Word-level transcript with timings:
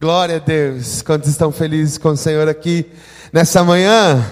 Glória 0.00 0.36
a 0.36 0.38
Deus. 0.38 1.02
Quantos 1.02 1.28
estão 1.28 1.50
felizes 1.50 1.98
com 1.98 2.10
o 2.10 2.16
Senhor 2.16 2.48
aqui 2.48 2.86
nessa 3.32 3.64
manhã? 3.64 4.24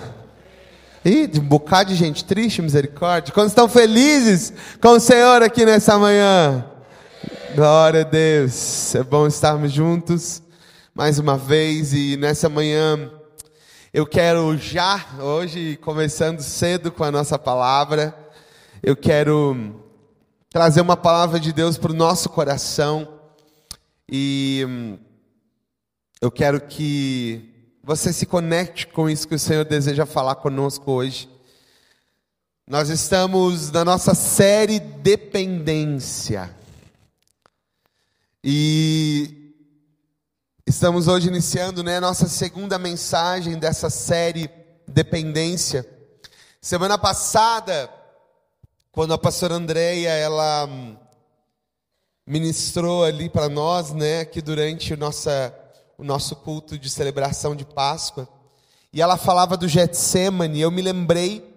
Ih, 1.04 1.28
um 1.40 1.40
bocado 1.40 1.90
de 1.90 1.96
gente 1.96 2.24
triste, 2.24 2.62
misericórdia. 2.62 3.34
Quantos 3.34 3.50
estão 3.50 3.68
felizes 3.68 4.52
com 4.80 4.90
o 4.90 5.00
Senhor 5.00 5.42
aqui 5.42 5.64
nessa 5.66 5.98
manhã? 5.98 6.64
Glória 7.56 8.02
a 8.02 8.04
Deus. 8.04 8.94
É 8.94 9.02
bom 9.02 9.26
estarmos 9.26 9.72
juntos 9.72 10.40
mais 10.94 11.18
uma 11.18 11.36
vez 11.36 11.92
e 11.92 12.16
nessa 12.16 12.48
manhã 12.48 13.10
eu 13.92 14.06
quero 14.06 14.56
já, 14.56 15.04
hoje, 15.18 15.76
começando 15.82 16.42
cedo 16.42 16.92
com 16.92 17.02
a 17.02 17.10
nossa 17.10 17.36
palavra, 17.36 18.16
eu 18.80 18.94
quero 18.94 19.82
trazer 20.48 20.80
uma 20.80 20.96
palavra 20.96 21.40
de 21.40 21.52
Deus 21.52 21.76
para 21.76 21.90
o 21.90 21.96
nosso 21.96 22.28
coração 22.28 23.08
e 24.08 24.64
hum, 24.68 24.98
eu 26.26 26.30
quero 26.32 26.60
que 26.60 27.54
você 27.84 28.12
se 28.12 28.26
conecte 28.26 28.88
com 28.88 29.08
isso 29.08 29.28
que 29.28 29.36
o 29.36 29.38
Senhor 29.38 29.64
deseja 29.64 30.04
falar 30.04 30.34
conosco 30.34 30.90
hoje. 30.90 31.30
Nós 32.66 32.88
estamos 32.88 33.70
na 33.70 33.84
nossa 33.84 34.12
série 34.12 34.80
Dependência. 34.80 36.52
E 38.42 39.54
estamos 40.66 41.06
hoje 41.06 41.28
iniciando 41.28 41.84
né, 41.84 41.98
a 41.98 42.00
nossa 42.00 42.26
segunda 42.26 42.76
mensagem 42.76 43.56
dessa 43.56 43.88
série 43.88 44.50
Dependência. 44.88 45.88
Semana 46.60 46.98
passada, 46.98 47.88
quando 48.90 49.14
a 49.14 49.18
pastora 49.18 49.54
Andreia, 49.54 50.08
ela 50.08 50.68
ministrou 52.26 53.04
ali 53.04 53.28
para 53.28 53.48
nós, 53.48 53.92
né, 53.92 54.24
que 54.24 54.42
durante 54.42 54.92
o 54.92 54.96
nossa 54.96 55.54
o 55.98 56.04
nosso 56.04 56.36
culto 56.36 56.78
de 56.78 56.90
celebração 56.90 57.56
de 57.56 57.64
Páscoa, 57.64 58.28
e 58.92 59.00
ela 59.00 59.16
falava 59.16 59.56
do 59.56 59.66
Getsemane, 59.66 60.60
eu 60.60 60.70
me 60.70 60.82
lembrei 60.82 61.54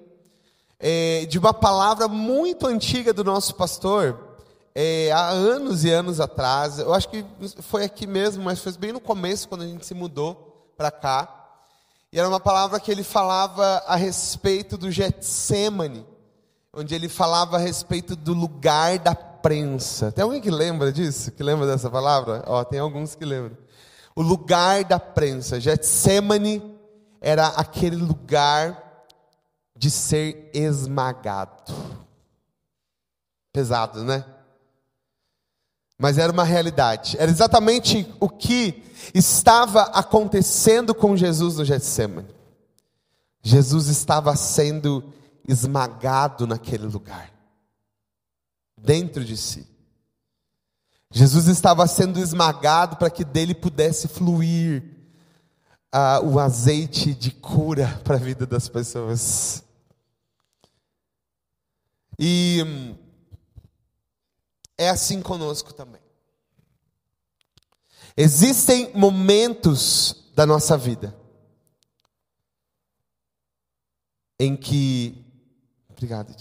é, 0.80 1.26
de 1.26 1.38
uma 1.38 1.54
palavra 1.54 2.08
muito 2.08 2.67
antiga 2.67 3.14
do 3.14 3.23
nosso 3.23 3.56
pastor, 3.56 4.38
é, 4.73 5.12
há 5.12 5.30
anos 5.30 5.84
e 5.84 5.90
anos 5.90 6.20
atrás, 6.20 6.80
eu 6.80 6.94
acho 6.94 7.10
que 7.10 7.26
foi 7.62 7.84
aqui 7.84 8.08
mesmo, 8.08 8.44
mas 8.44 8.60
foi 8.60 8.72
bem 8.73 8.94
no 8.94 9.00
começo, 9.00 9.50
quando 9.50 9.64
a 9.64 9.67
gente 9.67 9.86
se 9.86 9.94
mudou 9.94 10.72
para 10.78 10.92
cá, 10.92 11.36
e 12.12 12.17
era 12.17 12.28
uma 12.28 12.40
palavra 12.40 12.80
que 12.80 12.92
ele 12.92 13.04
falava 13.04 13.84
a 13.86 13.95
respeito 13.95 14.78
do 14.78 14.90
Getsemane, 14.90 16.06
onde 16.73 16.95
ele 16.95 17.10
falava 17.10 17.58
a 17.58 17.60
respeito 17.60 18.16
do 18.16 18.34
lugar 18.34 18.98
da 19.00 19.14
prensa. 19.14 20.12
Tem 20.12 20.23
alguém 20.23 20.42
que 20.42 20.50
lembra 20.50 20.92
disso? 20.92 21.32
Que 21.32 21.44
lembra 21.44 21.67
dessa 21.67 21.90
palavra? 21.90 22.44
Ó, 22.48 22.64
tem 22.64 22.80
alguns 22.80 23.16
que 23.16 23.26
lembram 23.26 23.56
o 24.20 24.22
lugar 24.22 24.84
da 24.84 25.00
prensa. 25.00 25.62
Getsemane 25.62 26.62
era 27.22 27.48
aquele 27.48 27.95
lugar 27.95 29.06
de 29.73 29.89
ser 29.89 30.52
esmagado. 30.53 31.73
Pesado, 33.53 34.03
né? 34.03 34.26
Mas 35.98 36.17
era 36.17 36.34
uma 36.34 36.44
realidade. 36.44 37.16
Era 37.17 37.31
exatamente 37.31 38.14
o 38.20 38.28
que 38.28 38.84
estava 39.16 39.84
acontecendo 39.84 40.94
com 40.94 41.16
Jesus 41.16 41.56
no 41.56 41.64
Getsemane. 41.64 42.28
Jesus 43.42 43.88
estava 43.88 44.36
sendo 44.36 45.14
esmagado 45.48 46.45
naquele 46.45 46.88
lugar, 46.88 47.31
dentro 48.78 49.23
de 49.23 49.38
si. 49.38 49.66
Jesus 51.12 51.48
estava 51.48 51.88
sendo 51.88 52.20
esmagado 52.20 52.98
para 52.98 53.10
que 53.10 53.24
dele 53.24 53.56
pudesse 53.56 54.08
fluir 54.08 54.84
uh, 55.94 56.24
o 56.26 56.40
azeite 56.40 57.16
de 57.16 57.32
cura 57.32 58.00
para 58.04 58.16
a 58.16 58.20
vida 58.20 58.46
das 58.46 58.70
pessoas. 58.70 59.64
E 62.17 62.64
hum, 62.64 62.95
é 64.78 64.89
assim 64.89 65.22
conosco 65.22 65.73
também. 65.73 66.02
Existem 68.16 68.92
momentos 68.94 70.32
da 70.36 70.45
nossa 70.45 70.78
vida 70.78 71.17
em 74.38 74.56
que, 74.56 75.26
obrigado, 75.89 76.36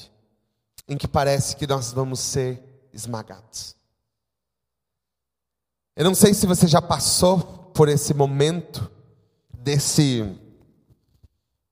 em 0.89 0.97
que 0.97 1.09
parece 1.09 1.57
que 1.57 1.67
nós 1.67 1.93
vamos 1.93 2.21
ser 2.21 2.63
esmagados. 2.93 3.78
Eu 5.99 6.05
não 6.05 6.15
sei 6.15 6.33
se 6.33 6.47
você 6.47 6.69
já 6.69 6.81
passou 6.81 7.41
por 7.75 7.89
esse 7.89 8.15
momento 8.15 8.89
desse 9.53 10.33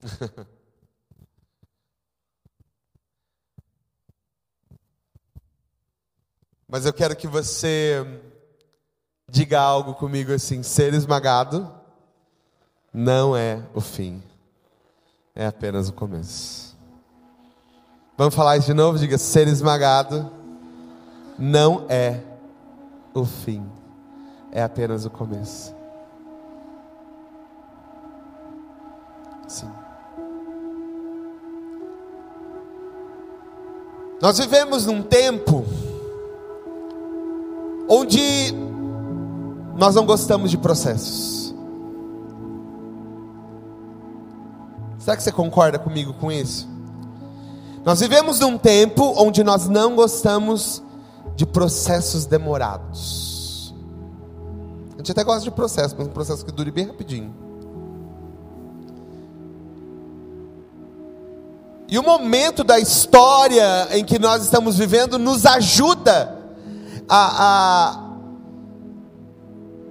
Mas 6.66 6.84
eu 6.84 6.92
quero 6.92 7.14
que 7.14 7.28
você 7.28 8.04
diga 9.31 9.60
algo 9.60 9.94
comigo 9.94 10.32
assim: 10.32 10.60
ser 10.64 10.93
esmagado 10.93 11.72
não 12.93 13.37
é 13.37 13.64
o 13.72 13.81
fim, 13.81 14.20
é 15.37 15.47
apenas 15.47 15.88
o 15.88 15.93
começo. 15.93 16.76
Vamos 18.19 18.34
falar 18.34 18.56
isso 18.56 18.66
de 18.66 18.75
novo? 18.75 18.98
Diga: 18.98 19.19
ser 19.19 19.47
esmagado 19.47 20.28
não 21.38 21.87
é 21.88 22.25
o 23.14 23.25
fim 23.25 23.85
é 24.56 24.62
apenas 24.62 25.05
o 25.05 25.11
começo. 25.11 25.75
Sim. 29.47 29.71
Nós 34.19 34.39
vivemos 34.39 34.87
num 34.87 35.03
tempo 35.03 35.62
onde 37.87 38.55
nós 39.77 39.94
não 39.94 40.06
gostamos 40.06 40.50
de 40.50 40.56
processos. 40.56 41.55
Será 44.99 45.19
que 45.19 45.23
você 45.23 45.31
concorda 45.31 45.78
comigo 45.78 46.15
com 46.15 46.33
isso? 46.33 46.67
Nós 47.84 48.00
vivemos 48.00 48.41
num 48.41 48.56
tempo 48.56 49.12
onde 49.19 49.44
nós 49.44 49.69
não 49.69 49.94
gostamos 49.94 50.83
de 51.37 51.44
processos 51.44 52.25
demorados 52.25 53.35
gente 54.98 55.12
até 55.12 55.22
gosta 55.24 55.42
de 55.42 55.50
processo, 55.50 55.94
mas 55.98 56.06
um 56.06 56.10
processo 56.10 56.44
que 56.44 56.52
dure 56.52 56.70
bem 56.70 56.86
rapidinho. 56.86 57.34
E 61.88 61.98
o 61.98 62.02
momento 62.02 62.64
da 62.64 62.78
história 62.80 63.88
em 63.96 64.04
que 64.04 64.18
nós 64.18 64.42
estamos 64.42 64.76
vivendo 64.76 65.18
nos 65.18 65.46
ajuda 65.46 66.36
a, 67.08 67.44
a, 67.44 68.16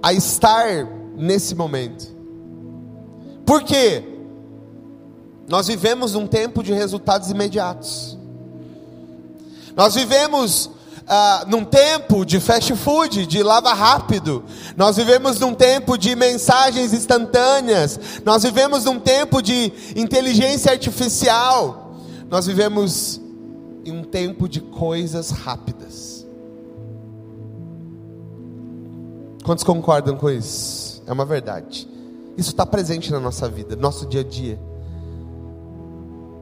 a 0.02 0.12
estar 0.12 0.86
nesse 1.16 1.54
momento. 1.54 2.14
Por 3.46 3.62
quê? 3.62 4.04
Nós 5.48 5.68
vivemos 5.68 6.14
um 6.14 6.26
tempo 6.26 6.62
de 6.62 6.72
resultados 6.72 7.30
imediatos. 7.30 8.18
Nós 9.74 9.94
vivemos 9.94 10.70
ah, 11.08 11.44
num 11.46 11.64
tempo 11.64 12.24
de 12.24 12.40
fast 12.40 12.74
food, 12.74 13.26
de 13.26 13.42
lava 13.42 13.72
rápido. 13.72 14.44
Nós 14.76 14.96
vivemos 14.96 15.38
num 15.38 15.54
tempo 15.54 15.96
de 15.96 16.16
mensagens 16.16 16.92
instantâneas. 16.92 17.98
Nós 18.24 18.42
vivemos 18.42 18.84
num 18.84 18.98
tempo 18.98 19.40
de 19.40 19.72
inteligência 19.94 20.72
artificial. 20.72 21.94
Nós 22.28 22.46
vivemos 22.46 23.20
em 23.84 23.92
um 23.92 24.02
tempo 24.02 24.48
de 24.48 24.60
coisas 24.60 25.30
rápidas. 25.30 26.26
Quantos 29.44 29.62
concordam 29.62 30.16
com 30.16 30.28
isso? 30.28 31.00
É 31.06 31.12
uma 31.12 31.24
verdade. 31.24 31.88
Isso 32.36 32.50
está 32.50 32.66
presente 32.66 33.12
na 33.12 33.20
nossa 33.20 33.48
vida, 33.48 33.76
no 33.76 33.82
nosso 33.82 34.06
dia 34.06 34.22
a 34.22 34.24
dia. 34.24 34.58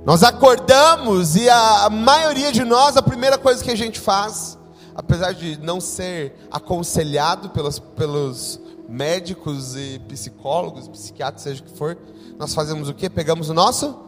Nós 0.06 0.22
acordamos 0.22 1.36
e 1.36 1.48
a 1.48 1.88
maioria 1.90 2.50
de 2.50 2.64
nós, 2.64 2.96
a 2.96 3.02
primeira 3.02 3.38
coisa 3.38 3.62
que 3.62 3.70
a 3.70 3.76
gente 3.76 3.98
faz, 4.00 4.53
apesar 4.94 5.32
de 5.32 5.58
não 5.60 5.80
ser 5.80 6.34
aconselhado 6.50 7.50
pelos, 7.50 7.78
pelos 7.78 8.60
médicos 8.88 9.74
e 9.76 10.00
psicólogos, 10.08 10.88
psiquiatras, 10.88 11.42
seja 11.42 11.62
o 11.62 11.64
que 11.64 11.76
for, 11.76 11.96
nós 12.38 12.54
fazemos 12.54 12.88
o 12.88 12.94
que? 12.94 13.08
Pegamos 13.10 13.48
o 13.48 13.54
nosso 13.54 13.98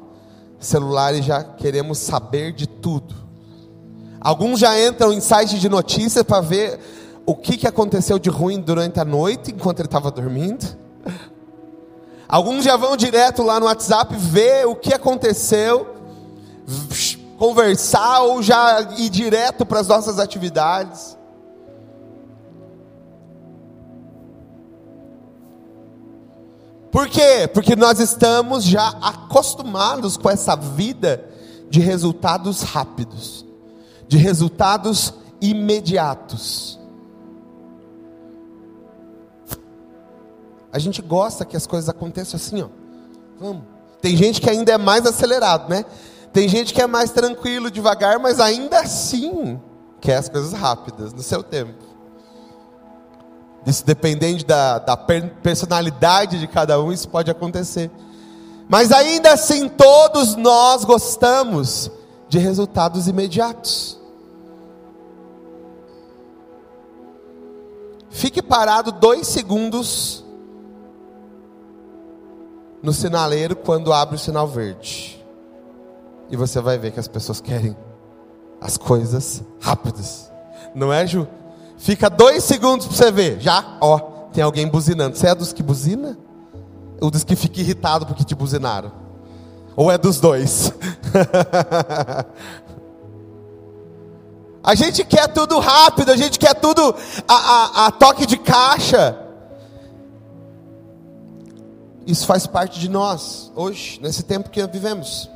celular 0.58 1.14
e 1.14 1.22
já 1.22 1.42
queremos 1.42 1.98
saber 1.98 2.52
de 2.52 2.66
tudo. 2.66 3.14
Alguns 4.20 4.58
já 4.58 4.80
entram 4.80 5.12
em 5.12 5.20
sites 5.20 5.60
de 5.60 5.68
notícias 5.68 6.24
para 6.24 6.40
ver 6.40 6.80
o 7.24 7.34
que, 7.34 7.56
que 7.56 7.66
aconteceu 7.66 8.18
de 8.18 8.30
ruim 8.30 8.60
durante 8.60 8.98
a 9.00 9.04
noite, 9.04 9.52
enquanto 9.52 9.80
ele 9.80 9.88
estava 9.88 10.10
dormindo. 10.10 10.64
Alguns 12.28 12.64
já 12.64 12.76
vão 12.76 12.96
direto 12.96 13.42
lá 13.42 13.60
no 13.60 13.66
WhatsApp 13.66 14.14
ver 14.16 14.66
o 14.66 14.74
que 14.74 14.92
aconteceu, 14.92 15.94
conversar 17.36 18.22
ou 18.22 18.42
já 18.42 18.80
ir 18.98 19.08
direto 19.10 19.64
para 19.64 19.80
as 19.80 19.88
nossas 19.88 20.18
atividades. 20.18 21.16
Por 26.90 27.08
quê? 27.08 27.46
Porque 27.52 27.76
nós 27.76 28.00
estamos 28.00 28.64
já 28.64 28.88
acostumados 29.02 30.16
com 30.16 30.30
essa 30.30 30.56
vida 30.56 31.28
de 31.68 31.78
resultados 31.78 32.62
rápidos, 32.62 33.44
de 34.08 34.16
resultados 34.16 35.12
imediatos. 35.40 36.80
A 40.72 40.78
gente 40.78 41.02
gosta 41.02 41.44
que 41.44 41.56
as 41.56 41.66
coisas 41.66 41.88
aconteçam 41.88 42.36
assim, 42.36 42.62
ó. 42.62 42.68
Vamos. 43.38 43.62
Tem 44.00 44.16
gente 44.16 44.40
que 44.40 44.48
ainda 44.48 44.72
é 44.72 44.78
mais 44.78 45.04
acelerado, 45.04 45.68
né? 45.68 45.84
Tem 46.36 46.50
gente 46.50 46.74
que 46.74 46.82
é 46.82 46.86
mais 46.86 47.10
tranquilo, 47.12 47.70
devagar, 47.70 48.18
mas 48.18 48.40
ainda 48.40 48.80
assim 48.80 49.58
quer 50.02 50.16
as 50.16 50.28
coisas 50.28 50.52
rápidas, 50.52 51.14
no 51.14 51.22
seu 51.22 51.42
tempo. 51.42 51.82
Isso 53.64 53.82
dependendo 53.86 54.44
da, 54.44 54.78
da 54.78 54.98
personalidade 54.98 56.38
de 56.38 56.46
cada 56.46 56.78
um, 56.78 56.92
isso 56.92 57.08
pode 57.08 57.30
acontecer. 57.30 57.90
Mas 58.68 58.92
ainda 58.92 59.32
assim, 59.32 59.66
todos 59.66 60.36
nós 60.36 60.84
gostamos 60.84 61.90
de 62.28 62.38
resultados 62.38 63.08
imediatos. 63.08 63.98
Fique 68.10 68.42
parado 68.42 68.92
dois 68.92 69.26
segundos 69.26 70.22
no 72.82 72.92
sinaleiro 72.92 73.56
quando 73.56 73.90
abre 73.90 74.16
o 74.16 74.18
sinal 74.18 74.46
verde. 74.46 75.15
E 76.30 76.36
você 76.36 76.60
vai 76.60 76.78
ver 76.78 76.92
que 76.92 77.00
as 77.00 77.08
pessoas 77.08 77.40
querem 77.40 77.76
as 78.60 78.76
coisas 78.76 79.42
rápidas. 79.60 80.30
Não 80.74 80.92
é, 80.92 81.06
Ju? 81.06 81.26
Fica 81.78 82.08
dois 82.08 82.42
segundos 82.44 82.86
para 82.86 82.96
você 82.96 83.10
ver. 83.10 83.40
Já, 83.40 83.76
ó, 83.80 83.98
tem 84.32 84.42
alguém 84.42 84.66
buzinando. 84.66 85.16
Você 85.16 85.26
é 85.28 85.34
dos 85.34 85.52
que 85.52 85.62
buzina? 85.62 86.18
Ou 87.00 87.10
dos 87.10 87.24
que 87.24 87.36
fica 87.36 87.60
irritado 87.60 88.06
porque 88.06 88.24
te 88.24 88.34
buzinaram? 88.34 88.92
Ou 89.76 89.90
é 89.90 89.98
dos 89.98 90.18
dois? 90.18 90.72
a 94.64 94.74
gente 94.74 95.04
quer 95.04 95.28
tudo 95.28 95.58
rápido, 95.58 96.10
a 96.10 96.16
gente 96.16 96.38
quer 96.38 96.54
tudo 96.54 96.94
a, 97.28 97.34
a, 97.34 97.86
a 97.86 97.90
toque 97.90 98.24
de 98.24 98.38
caixa. 98.38 99.18
Isso 102.06 102.24
faz 102.24 102.46
parte 102.46 102.80
de 102.80 102.88
nós, 102.88 103.52
hoje, 103.54 103.98
nesse 104.00 104.22
tempo 104.22 104.48
que 104.48 104.64
vivemos. 104.66 105.28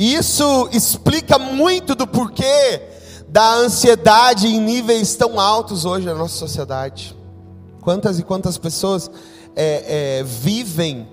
E 0.00 0.14
isso 0.14 0.66
explica 0.72 1.38
muito 1.38 1.94
do 1.94 2.06
porquê 2.06 2.80
da 3.28 3.56
ansiedade 3.56 4.46
em 4.46 4.58
níveis 4.58 5.14
tão 5.14 5.38
altos 5.38 5.84
hoje 5.84 6.06
na 6.06 6.14
nossa 6.14 6.38
sociedade. 6.38 7.14
Quantas 7.82 8.18
e 8.18 8.22
quantas 8.22 8.56
pessoas 8.56 9.10
é, 9.54 10.20
é, 10.20 10.22
vivem 10.22 11.06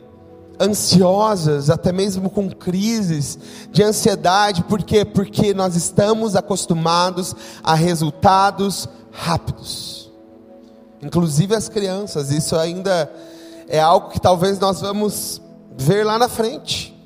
ansiosas, 0.58 1.70
até 1.70 1.92
mesmo 1.92 2.30
com 2.30 2.50
crises 2.50 3.38
de 3.74 3.84
ansiedade, 3.84 4.64
por 4.64 4.82
quê? 4.82 5.04
Porque 5.04 5.54
nós 5.54 5.76
estamos 5.76 6.34
acostumados 6.34 7.36
a 7.62 7.74
resultados 7.74 8.88
rápidos. 9.12 10.10
Inclusive 11.04 11.54
as 11.54 11.68
crianças, 11.68 12.32
isso 12.32 12.56
ainda 12.56 13.12
é 13.68 13.82
algo 13.82 14.12
que 14.12 14.20
talvez 14.22 14.58
nós 14.60 14.80
vamos 14.80 15.42
ver 15.78 16.06
lá 16.06 16.18
na 16.18 16.30
frente. 16.30 16.97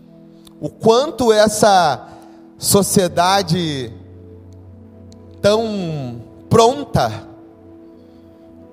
O 0.61 0.69
quanto 0.69 1.33
essa 1.33 2.07
sociedade 2.55 3.91
tão 5.41 6.21
pronta 6.47 7.27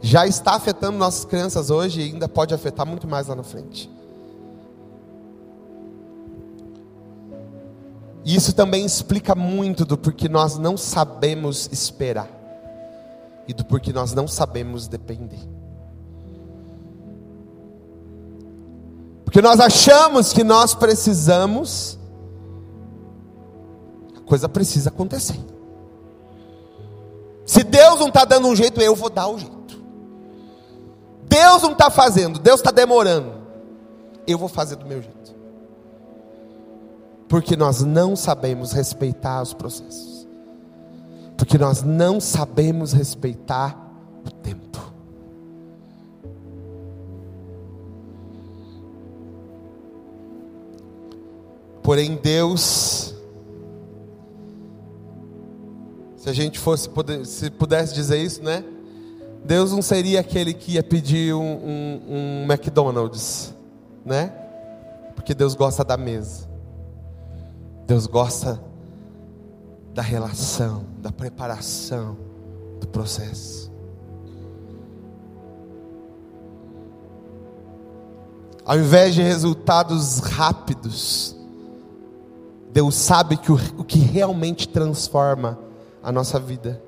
já 0.03 0.27
está 0.27 0.53
afetando 0.55 0.99
nossas 0.99 1.25
crianças 1.25 1.71
hoje 1.71 2.03
e 2.03 2.05
ainda 2.13 2.29
pode 2.29 2.53
afetar 2.53 2.87
muito 2.87 3.09
mais 3.09 3.29
lá 3.29 3.35
na 3.35 3.43
frente. 3.43 3.91
Isso 8.23 8.53
também 8.53 8.85
explica 8.85 9.35
muito 9.35 9.87
do 9.87 9.97
porquê 9.97 10.29
nós 10.29 10.59
não 10.59 10.77
sabemos 10.77 11.71
esperar 11.73 12.29
e 13.49 13.55
do 13.55 13.65
porquê 13.65 13.95
nós 13.95 14.13
não 14.13 14.29
sabemos 14.29 14.87
depender. 14.87 15.58
Porque 19.29 19.43
nós 19.43 19.61
achamos 19.61 20.33
que 20.33 20.43
nós 20.43 20.75
precisamos, 20.75 21.99
a 24.17 24.21
coisa 24.23 24.49
precisa 24.49 24.89
acontecer. 24.89 25.39
Se 27.45 27.63
Deus 27.63 28.01
não 28.01 28.09
está 28.09 28.25
dando 28.25 28.49
um 28.49 28.57
jeito, 28.57 28.81
eu 28.81 28.97
vou 28.97 29.11
dar 29.11 29.29
um 29.29 29.39
jeito. 29.39 29.83
Deus 31.25 31.61
não 31.61 31.73
está 31.73 31.91
fazendo, 31.91 32.39
Deus 32.39 32.61
está 32.61 32.71
demorando. 32.71 33.35
Eu 34.27 34.39
vou 34.39 34.49
fazer 34.49 34.77
do 34.77 34.87
meu 34.87 35.03
jeito. 35.03 35.35
Porque 37.29 37.55
nós 37.55 37.83
não 37.83 38.17
sabemos 38.17 38.73
respeitar 38.73 39.43
os 39.43 39.53
processos. 39.53 40.27
Porque 41.37 41.59
nós 41.59 41.83
não 41.83 42.19
sabemos 42.19 42.95
respeitar 42.95 43.79
o 44.25 44.31
tempo. 44.31 44.68
Porém, 51.89 52.21
Deus 52.23 53.15
Se 56.19 56.29
a 56.29 56.35
gente 56.35 56.59
fosse 56.59 56.87
se 57.25 57.49
pudesse 57.49 57.95
dizer 57.95 58.19
isso, 58.19 58.43
né? 58.43 58.63
Deus 59.43 59.73
não 59.73 59.81
seria 59.81 60.21
aquele 60.21 60.53
que 60.53 60.73
ia 60.73 60.83
pedir 60.83 61.33
um, 61.33 61.41
um, 61.41 62.03
um 62.11 62.45
McDonald's, 62.45 63.55
né? 64.05 64.31
Porque 65.15 65.33
Deus 65.33 65.55
gosta 65.55 65.83
da 65.83 65.97
mesa. 65.97 66.47
Deus 67.87 68.07
gosta 68.07 68.63
da 69.95 70.03
relação, 70.03 70.85
da 70.99 71.11
preparação, 71.11 72.19
do 72.83 72.87
processo. 72.87 73.73
Ao 78.63 78.79
invés 78.79 79.15
de 79.15 79.23
resultados 79.23 80.19
rápidos, 80.19 81.38
Deus 82.71 82.95
sabe 82.95 83.37
que 83.37 83.51
o, 83.51 83.57
o 83.79 83.85
que 83.85 83.99
realmente 83.99 84.69
transforma 84.69 85.59
a 86.03 86.13
nossa 86.13 86.39
vida 86.39 86.83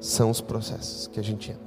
são 0.00 0.30
os 0.30 0.40
processos 0.40 1.06
que 1.06 1.20
a 1.20 1.22
gente 1.22 1.50
entra. 1.50 1.66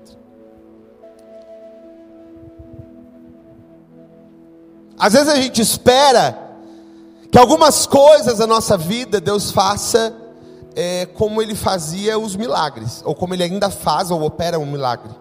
Às 4.98 5.14
vezes 5.14 5.30
a 5.30 5.36
gente 5.36 5.62
espera 5.62 6.38
que 7.32 7.38
algumas 7.38 7.86
coisas 7.86 8.40
da 8.40 8.48
nossa 8.48 8.78
vida 8.78 9.22
Deus 9.22 9.52
faça 9.52 10.14
é, 10.76 11.06
como 11.06 11.42
Ele 11.42 11.56
fazia 11.56 12.20
os 12.20 12.36
milagres, 12.36 13.02
ou 13.06 13.16
como 13.16 13.34
Ele 13.34 13.44
ainda 13.44 13.70
faz 13.70 14.12
ou 14.12 14.22
opera 14.24 14.60
um 14.60 14.66
milagre. 14.66 15.12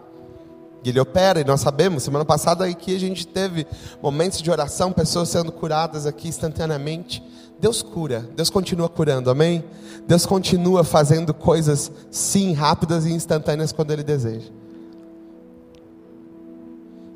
E 0.85 0.89
Ele 0.89 1.01
opera, 1.01 1.41
e 1.41 1.45
nós 1.45 1.61
sabemos, 1.61 2.03
semana 2.03 2.25
passada 2.25 2.65
aqui 2.65 2.95
a 2.95 2.99
gente 3.01 3.27
teve 3.27 3.67
momentos 4.03 4.41
de 4.41 4.51
oração, 4.51 4.93
pessoas 4.93 5.29
sendo 5.29 5.53
curadas 5.53 6.07
aqui 6.07 6.29
instantaneamente. 6.29 7.23
Deus 7.61 7.83
cura, 7.83 8.21
Deus 8.37 8.51
continua 8.51 8.89
curando, 8.89 9.31
amém? 9.31 9.65
Deus 10.07 10.25
continua 10.25 10.85
fazendo 10.85 11.35
coisas, 11.35 11.91
sim, 12.11 12.53
rápidas 12.53 13.05
e 13.05 13.13
instantâneas 13.13 13.73
quando 13.73 13.91
Ele 13.91 14.05
deseja. 14.05 14.49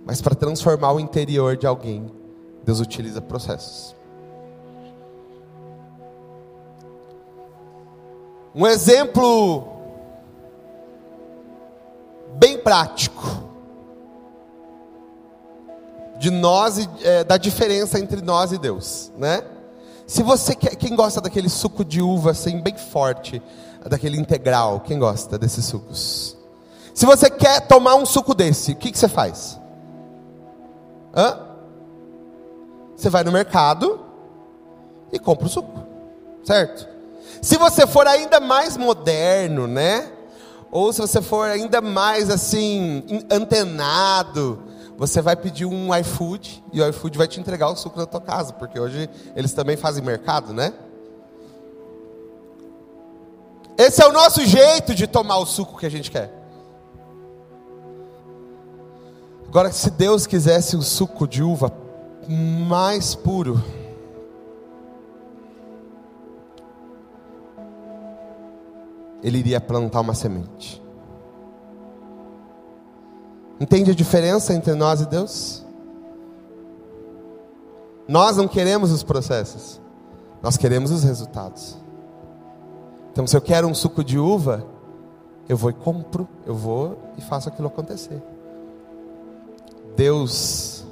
Mas 0.05 0.21
para 0.21 0.35
transformar 0.35 0.93
o 0.93 1.01
interior 1.01 1.57
de 1.57 1.67
alguém, 1.67 2.11
Deus 2.65 2.81
utiliza 2.81 3.21
processos. 3.21 3.95
Um 8.55 8.67
exemplo 8.67 9.65
bem 12.35 12.59
prático 12.59 13.23
de 16.19 16.31
nós 16.31 16.79
e 16.79 16.89
é, 17.03 17.25
da 17.25 17.37
diferença 17.37 17.99
entre 17.99 18.21
nós 18.21 18.53
e 18.53 18.59
Deus, 18.59 19.11
né? 19.17 19.43
Se 20.13 20.23
você 20.23 20.55
quer, 20.55 20.77
quem 20.77 20.95
gosta 20.95 21.23
daquele 21.23 21.49
suco 21.49 21.83
de 21.83 22.03
uva 22.03 22.33
assim 22.33 22.61
bem 22.61 22.77
forte, 22.77 23.41
daquele 23.89 24.19
integral, 24.19 24.81
quem 24.81 24.99
gosta 24.99 25.39
desses 25.39 25.65
sucos? 25.65 26.37
Se 26.93 27.07
você 27.07 27.31
quer 27.31 27.63
tomar 27.63 27.95
um 27.95 28.05
suco 28.05 28.35
desse, 28.35 28.73
o 28.73 28.77
que, 28.77 28.93
que 28.93 28.99
você 28.99 29.09
faz? 29.09 29.59
Hã? 31.17 31.39
Você 32.95 33.09
vai 33.09 33.25
no 33.25 33.33
mercado 33.33 34.01
e 35.11 35.19
compra 35.19 35.47
o 35.47 35.49
suco, 35.49 35.83
certo? 36.45 36.87
Se 37.41 37.57
você 37.57 37.87
for 37.87 38.07
ainda 38.07 38.39
mais 38.39 38.77
moderno, 38.77 39.67
né? 39.67 40.13
Ou 40.71 40.93
se 40.93 41.01
você 41.01 41.23
for 41.23 41.49
ainda 41.49 41.81
mais 41.81 42.29
assim 42.29 43.03
antenado, 43.31 44.63
você 45.03 45.21
vai 45.21 45.35
pedir 45.35 45.67
um 45.67 45.93
iFood 45.97 46.63
e 46.73 46.81
o 46.81 46.89
iFood 46.89 47.19
vai 47.19 47.27
te 47.27 47.41
entregar 47.41 47.69
o 47.69 47.75
suco 47.75 47.99
na 47.99 48.07
tua 48.07 48.21
casa, 48.21 48.53
porque 48.53 48.79
hoje 48.79 49.11
eles 49.35 49.53
também 49.53 49.77
fazem 49.77 50.01
mercado, 50.01 50.53
né? 50.53 50.73
Esse 53.77 54.01
é 54.01 54.07
o 54.07 54.13
nosso 54.13 54.47
jeito 54.47 54.95
de 54.95 55.09
tomar 55.09 55.39
o 55.39 55.45
suco 55.45 55.77
que 55.77 55.87
a 55.87 55.91
gente 55.91 56.09
quer. 56.09 56.33
Agora, 59.49 59.73
se 59.73 59.91
Deus 59.91 60.25
quisesse 60.25 60.77
o 60.77 60.83
suco 60.83 61.27
de 61.27 61.43
uva 61.43 61.73
mais 62.29 63.17
puro, 63.17 63.61
Ele 69.21 69.39
iria 69.39 69.61
plantar 69.61 70.01
uma 70.01 70.15
semente. 70.15 70.82
Entende 73.63 73.93
a 73.93 73.95
diferença 73.95 74.53
entre 74.53 74.75
nós 74.75 75.01
e 75.01 75.07
Deus? 75.07 75.65
Nós 78.09 78.37
não 78.37 78.49
queremos 78.49 78.91
os 78.91 79.05
processos, 79.05 79.81
nós 80.43 80.57
queremos 80.57 80.91
os 80.91 81.05
resultados. 81.05 81.79
Então, 83.13 83.25
se 83.25 83.37
eu 83.37 83.41
quero 83.41 83.69
um 83.69 83.75
suco 83.75 84.03
de 84.03 84.19
uva, 84.19 84.67
eu 85.49 85.57
vou 85.57 85.71
e 85.71 85.75
compro, 85.75 86.29
eu 86.45 86.57
vou 86.57 86.99
e 87.17 87.21
faço 87.21 87.49
aquilo 87.49 87.69
acontecer. 87.69 88.21
Deus, 89.95 90.85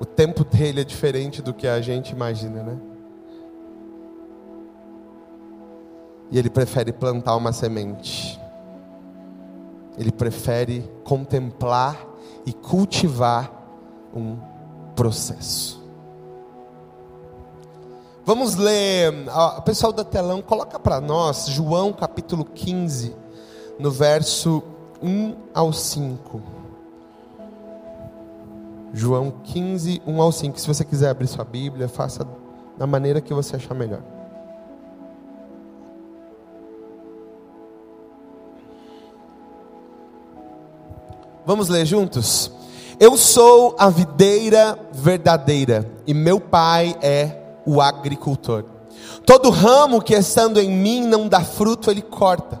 o 0.00 0.04
tempo 0.04 0.42
dele 0.42 0.80
é 0.80 0.84
diferente 0.84 1.40
do 1.40 1.54
que 1.54 1.68
a 1.68 1.80
gente 1.80 2.10
imagina, 2.10 2.64
né? 2.64 2.76
E 6.32 6.36
ele 6.36 6.50
prefere 6.50 6.92
plantar 6.92 7.36
uma 7.36 7.52
semente. 7.52 8.42
Ele 9.96 10.10
prefere 10.10 10.90
contemplar 11.04 12.04
e 12.44 12.52
cultivar 12.52 13.50
um 14.14 14.36
processo. 14.94 15.82
Vamos 18.24 18.54
ler, 18.54 19.12
o 19.58 19.62
pessoal 19.62 19.92
da 19.92 20.02
telão, 20.02 20.40
coloca 20.40 20.78
para 20.78 21.00
nós 21.00 21.46
João 21.46 21.92
capítulo 21.92 22.44
15, 22.44 23.14
no 23.78 23.90
verso 23.90 24.62
1 25.02 25.34
ao 25.52 25.72
5. 25.72 26.42
João 28.94 29.30
15, 29.42 30.00
1 30.06 30.22
ao 30.22 30.32
5. 30.32 30.58
Se 30.58 30.66
você 30.66 30.84
quiser 30.84 31.10
abrir 31.10 31.26
sua 31.26 31.44
Bíblia, 31.44 31.88
faça 31.88 32.26
da 32.78 32.86
maneira 32.86 33.20
que 33.20 33.34
você 33.34 33.56
achar 33.56 33.74
melhor. 33.74 34.13
Vamos 41.46 41.68
ler 41.68 41.84
juntos? 41.84 42.50
Eu 42.98 43.18
sou 43.18 43.76
a 43.78 43.90
videira 43.90 44.78
verdadeira 44.92 45.90
e 46.06 46.14
meu 46.14 46.40
pai 46.40 46.96
é 47.02 47.36
o 47.66 47.82
agricultor. 47.82 48.64
Todo 49.26 49.50
ramo 49.50 50.00
que 50.00 50.14
estando 50.14 50.58
em 50.58 50.70
mim 50.70 51.04
não 51.06 51.28
dá 51.28 51.40
fruto, 51.40 51.90
ele 51.90 52.00
corta, 52.00 52.60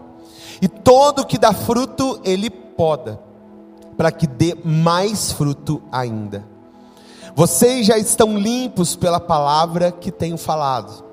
e 0.60 0.68
todo 0.68 1.24
que 1.24 1.38
dá 1.38 1.52
fruto, 1.52 2.20
ele 2.24 2.50
poda, 2.50 3.20
para 3.96 4.12
que 4.12 4.26
dê 4.26 4.56
mais 4.64 5.32
fruto 5.32 5.82
ainda. 5.90 6.44
Vocês 7.34 7.86
já 7.86 7.96
estão 7.96 8.38
limpos 8.38 8.94
pela 8.94 9.18
palavra 9.18 9.90
que 9.90 10.12
tenho 10.12 10.36
falado. 10.36 11.04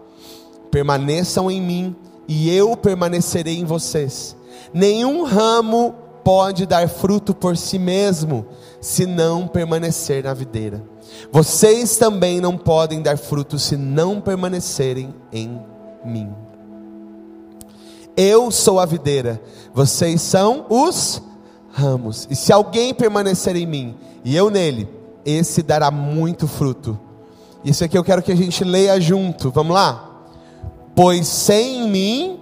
Permaneçam 0.69 1.49
em 1.49 1.61
mim 1.61 1.95
e 2.27 2.49
eu 2.55 2.75
permanecerei 2.77 3.57
em 3.57 3.65
vocês. 3.65 4.35
Nenhum 4.73 5.23
ramo 5.23 5.95
pode 6.23 6.65
dar 6.65 6.87
fruto 6.87 7.33
por 7.33 7.57
si 7.57 7.77
mesmo, 7.77 8.45
se 8.79 9.05
não 9.05 9.47
permanecer 9.47 10.23
na 10.23 10.33
videira. 10.33 10.83
Vocês 11.31 11.97
também 11.97 12.39
não 12.39 12.57
podem 12.57 13.01
dar 13.01 13.17
fruto 13.17 13.59
se 13.59 13.77
não 13.77 14.21
permanecerem 14.21 15.13
em 15.31 15.61
mim. 16.03 16.31
Eu 18.15 18.51
sou 18.51 18.79
a 18.79 18.85
videira, 18.85 19.41
vocês 19.73 20.21
são 20.21 20.65
os 20.69 21.21
ramos. 21.71 22.27
E 22.29 22.35
se 22.35 22.51
alguém 22.51 22.93
permanecer 22.93 23.55
em 23.55 23.65
mim 23.65 23.95
e 24.23 24.35
eu 24.35 24.49
nele, 24.49 24.87
esse 25.25 25.61
dará 25.61 25.89
muito 25.89 26.47
fruto. 26.47 26.99
Isso 27.63 27.83
aqui 27.83 27.97
eu 27.97 28.03
quero 28.03 28.23
que 28.23 28.31
a 28.31 28.35
gente 28.35 28.63
leia 28.63 28.99
junto. 28.99 29.51
Vamos 29.51 29.73
lá? 29.73 30.23
Pois 30.95 31.27
sem 31.27 31.87
mim 31.87 32.40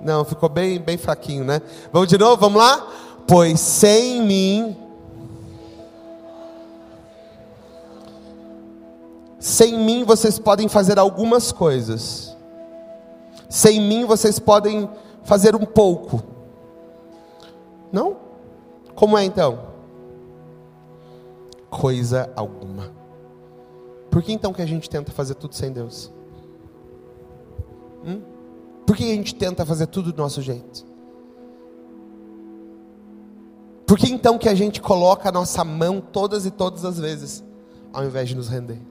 Não, 0.00 0.24
ficou 0.24 0.48
bem, 0.48 0.78
bem 0.78 0.96
fraquinho, 0.96 1.44
né? 1.44 1.60
Vamos 1.92 2.08
de 2.08 2.16
novo, 2.16 2.36
vamos 2.36 2.58
lá? 2.58 2.88
Pois 3.26 3.60
sem 3.60 4.22
mim. 4.22 4.76
Sem 9.38 9.78
mim 9.78 10.04
vocês 10.04 10.38
podem 10.38 10.68
fazer 10.68 10.98
algumas 10.98 11.52
coisas. 11.52 12.36
Sem 13.48 13.80
mim 13.80 14.04
vocês 14.04 14.38
podem 14.38 14.88
fazer 15.24 15.54
um 15.54 15.66
pouco. 15.66 16.22
Não? 17.92 18.16
Como 18.94 19.16
é 19.16 19.24
então? 19.24 19.70
Coisa 21.68 22.30
alguma. 22.34 22.90
Por 24.10 24.22
que 24.22 24.32
então 24.32 24.52
que 24.52 24.62
a 24.62 24.66
gente 24.66 24.90
tenta 24.90 25.12
fazer 25.12 25.34
tudo 25.34 25.54
sem 25.54 25.72
Deus? 25.72 26.10
Hum? 28.04 28.39
Por 28.90 28.96
que 28.96 29.04
a 29.04 29.14
gente 29.14 29.36
tenta 29.36 29.64
fazer 29.64 29.86
tudo 29.86 30.12
do 30.12 30.20
nosso 30.20 30.42
jeito? 30.42 30.84
Por 33.86 33.96
que 33.96 34.10
então 34.10 34.36
que 34.36 34.48
a 34.48 34.54
gente 34.56 34.80
coloca 34.80 35.28
a 35.28 35.32
nossa 35.32 35.62
mão 35.62 36.00
todas 36.00 36.44
e 36.44 36.50
todas 36.50 36.84
as 36.84 36.98
vezes, 36.98 37.44
ao 37.92 38.04
invés 38.04 38.28
de 38.28 38.34
nos 38.34 38.48
render? 38.48 38.82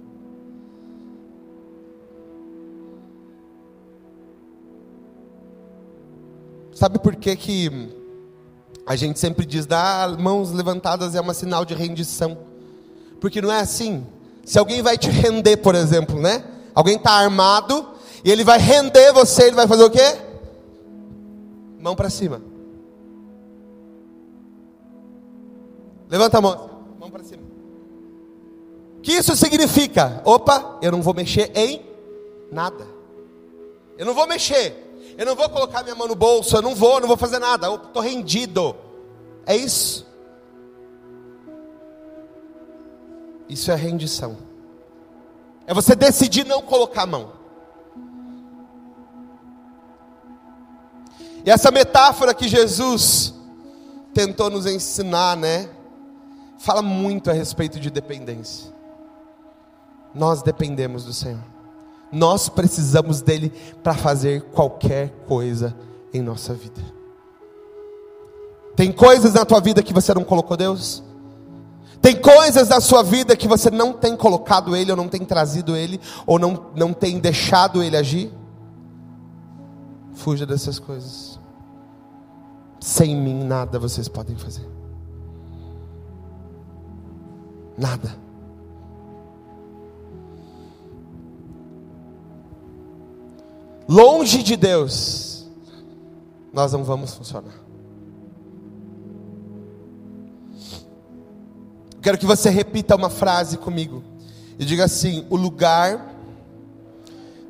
Sabe 6.73 6.97
por 6.99 7.17
que, 7.17 7.35
que 7.35 7.69
a 8.85 8.95
gente 8.95 9.19
sempre 9.19 9.45
diz, 9.45 9.65
dar 9.65 10.17
mãos 10.17 10.53
levantadas 10.53 11.13
é 11.13 11.19
um 11.21 11.33
sinal 11.33 11.65
de 11.65 11.73
rendição? 11.73 12.37
Porque 13.19 13.41
não 13.41 13.51
é 13.51 13.59
assim. 13.59 14.07
Se 14.45 14.57
alguém 14.57 14.81
vai 14.81 14.97
te 14.97 15.09
render, 15.09 15.57
por 15.57 15.75
exemplo, 15.75 16.17
né? 16.21 16.41
Alguém 16.73 16.95
está 16.95 17.11
armado 17.11 17.88
e 18.23 18.31
ele 18.31 18.43
vai 18.43 18.57
render 18.57 19.11
você, 19.13 19.43
ele 19.43 19.55
vai 19.55 19.67
fazer 19.67 19.83
o 19.83 19.89
quê? 19.89 20.17
Mão 21.79 21.95
para 21.95 22.09
cima. 22.09 22.41
Levanta 26.09 26.37
a 26.39 26.41
mão. 26.41 26.69
Mão 26.99 27.09
para 27.09 27.23
cima. 27.23 27.43
O 28.97 29.01
que 29.01 29.13
isso 29.13 29.35
significa? 29.35 30.21
Opa, 30.25 30.77
eu 30.81 30.91
não 30.91 31.01
vou 31.01 31.13
mexer 31.13 31.51
em 31.55 31.81
nada. 32.51 32.85
Eu 33.97 34.05
não 34.05 34.13
vou 34.13 34.27
mexer. 34.27 34.75
Eu 35.17 35.25
não 35.25 35.35
vou 35.35 35.49
colocar 35.49 35.83
minha 35.83 35.95
mão 35.95 36.07
no 36.07 36.15
bolso. 36.15 36.55
Eu 36.55 36.61
não 36.61 36.75
vou, 36.75 36.99
não 36.99 37.07
vou 37.07 37.17
fazer 37.17 37.39
nada. 37.39 37.67
Eu 37.67 37.75
estou 37.75 38.01
rendido. 38.01 38.75
É 39.45 39.55
isso. 39.55 40.05
Isso 43.47 43.71
é 43.71 43.75
rendição. 43.75 44.37
É 45.65 45.73
você 45.73 45.95
decidir 45.95 46.45
não 46.45 46.61
colocar 46.61 47.03
a 47.03 47.05
mão. 47.07 47.38
E 51.49 51.51
essa 51.51 51.71
metáfora 51.71 52.31
que 52.31 52.47
Jesus 52.47 53.33
tentou 54.13 54.51
nos 54.51 54.67
ensinar, 54.67 55.35
né? 55.35 55.67
Fala 56.59 56.83
muito 56.83 57.31
a 57.31 57.33
respeito 57.33 57.79
de 57.79 57.89
dependência. 57.89 58.71
Nós 60.13 60.43
dependemos 60.43 61.05
do 61.05 61.11
Senhor. 61.11 61.43
Nós 62.11 62.49
precisamos 62.49 63.23
dele 63.23 63.51
para 63.81 63.95
fazer 63.95 64.43
qualquer 64.51 65.09
coisa 65.27 65.75
em 66.13 66.21
nossa 66.21 66.53
vida. 66.53 66.79
Tem 68.75 68.91
coisas 68.91 69.33
na 69.33 69.43
tua 69.43 69.59
vida 69.59 69.81
que 69.81 69.91
você 69.91 70.13
não 70.13 70.23
colocou 70.23 70.55
Deus? 70.55 71.01
Tem 71.99 72.15
coisas 72.15 72.69
na 72.69 72.79
sua 72.79 73.01
vida 73.01 73.35
que 73.35 73.47
você 73.47 73.71
não 73.71 73.91
tem 73.91 74.15
colocado 74.15 74.75
Ele, 74.75 74.91
ou 74.91 74.97
não 74.97 75.09
tem 75.09 75.25
trazido 75.25 75.75
Ele, 75.75 75.99
ou 76.27 76.37
não, 76.37 76.67
não 76.75 76.93
tem 76.93 77.17
deixado 77.17 77.81
Ele 77.81 77.97
agir? 77.97 78.31
Fuja 80.13 80.45
dessas 80.45 80.77
coisas. 80.77 81.28
Sem 82.79 83.15
mim 83.15 83.43
nada 83.43 83.77
vocês 83.77 84.07
podem 84.07 84.35
fazer. 84.35 84.67
Nada. 87.77 88.15
Longe 93.87 94.43
de 94.43 94.55
Deus, 94.55 95.49
nós 96.53 96.71
não 96.71 96.83
vamos 96.83 97.13
funcionar. 97.13 97.53
Quero 102.01 102.17
que 102.17 102.25
você 102.25 102.49
repita 102.49 102.95
uma 102.95 103.09
frase 103.09 103.57
comigo 103.57 104.03
e 104.57 104.65
diga 104.65 104.85
assim: 104.85 105.25
o 105.29 105.35
lugar 105.35 106.13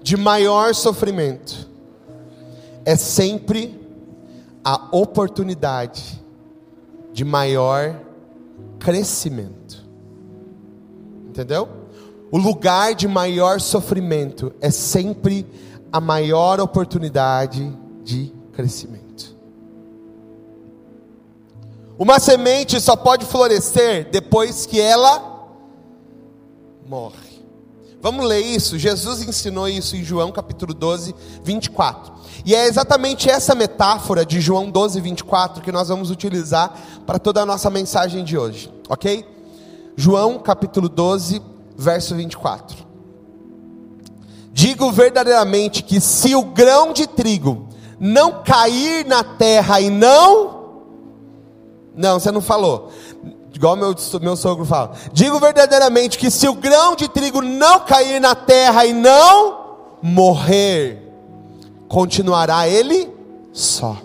de 0.01 0.17
maior 0.17 0.74
sofrimento 0.74 1.69
é 2.86 2.95
sempre 2.95 3.78
a 4.72 4.88
oportunidade 4.92 6.24
de 7.12 7.26
maior 7.26 8.00
crescimento. 8.78 9.84
Entendeu? 11.28 11.68
O 12.32 12.38
lugar 12.38 12.94
de 12.94 13.08
maior 13.08 13.60
sofrimento 13.60 14.54
é 14.62 14.70
sempre 14.70 15.44
a 15.92 16.00
maior 16.00 16.60
oportunidade 16.60 17.76
de 18.04 18.32
crescimento. 18.54 19.36
Uma 21.98 22.20
semente 22.20 22.80
só 22.80 22.96
pode 22.96 23.26
florescer 23.26 24.08
depois 24.12 24.68
que 24.68 24.80
ela 24.80 25.50
morre. 26.88 27.28
Vamos 28.01 28.25
ler 28.25 28.39
isso? 28.39 28.77
Jesus 28.77 29.22
ensinou 29.22 29.68
isso 29.68 29.96
em 29.96 30.03
João 30.03 30.32
capítulo 30.32 30.74
12, 30.74 31.13
24. 31.44 32.13
E 32.46 32.56
é 32.56 32.65
exatamente 32.65 33.29
essa 33.29 33.53
metáfora 33.53 34.25
de 34.25 34.39
João 34.39 34.70
12, 34.72 35.01
24 35.01 35.62
que 35.62 35.72
nós 35.72 35.89
vamos 35.89 36.10
utilizar 36.10 36.74
para 37.06 37.20
toda 37.20 37.41
a 37.41 37.46
nossa 37.46 37.70
mensagem 37.70 38.24
de 38.24 38.38
hoje, 38.38 38.72
ok? 38.88 39.25
João 39.98 40.39
capítulo 40.39 40.88
12, 40.88 41.41
verso 41.77 42.15
24. 42.15 42.88
Digo 44.53 44.91
verdadeiramente 44.91 45.84
que 45.84 46.00
se 46.00 46.36
o 46.36 46.44
grão 46.44 46.94
de 46.94 47.06
trigo 47.06 47.68
não 48.00 48.41
cair 48.44 49.06
na 49.06 49.24
terra 49.24 49.82
e 49.82 49.89
não. 49.89 50.60
Não, 51.96 52.18
você 52.18 52.32
não 52.32 52.41
falou. 52.41 52.91
Igual 53.60 53.75
meu, 53.75 53.94
meu 54.22 54.38
sogro 54.38 54.63
fala. 54.63 54.94
Digo 55.12 55.38
verdadeiramente 55.38 56.18
que 56.18 56.32
se 56.32 56.48
o 56.48 56.56
grão 56.56 56.96
de 56.96 57.10
trigo 57.10 57.42
não 57.42 57.82
cair 57.82 58.18
na 58.22 58.34
terra 58.34 58.86
e 58.86 58.94
não 58.94 59.75
morrer, 60.01 61.12
continuará 61.89 62.70
ele 62.70 63.13
só. 63.51 63.98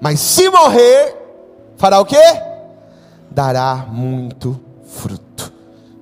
Mas 0.00 0.20
se 0.20 0.48
morrer, 0.48 1.16
fará 1.76 1.98
o 1.98 2.04
quê? 2.04 2.22
Dará 3.28 3.88
muito 3.90 4.60
fruto. 4.86 5.52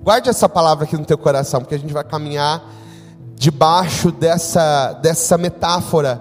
Guarde 0.02 0.28
essa 0.28 0.46
palavra 0.46 0.84
aqui 0.84 0.98
no 0.98 1.06
teu 1.06 1.16
coração, 1.16 1.60
porque 1.60 1.74
a 1.74 1.78
gente 1.78 1.94
vai 1.94 2.04
caminhar 2.04 2.62
debaixo 3.34 4.12
dessa, 4.12 4.92
dessa 4.92 5.38
metáfora 5.38 6.20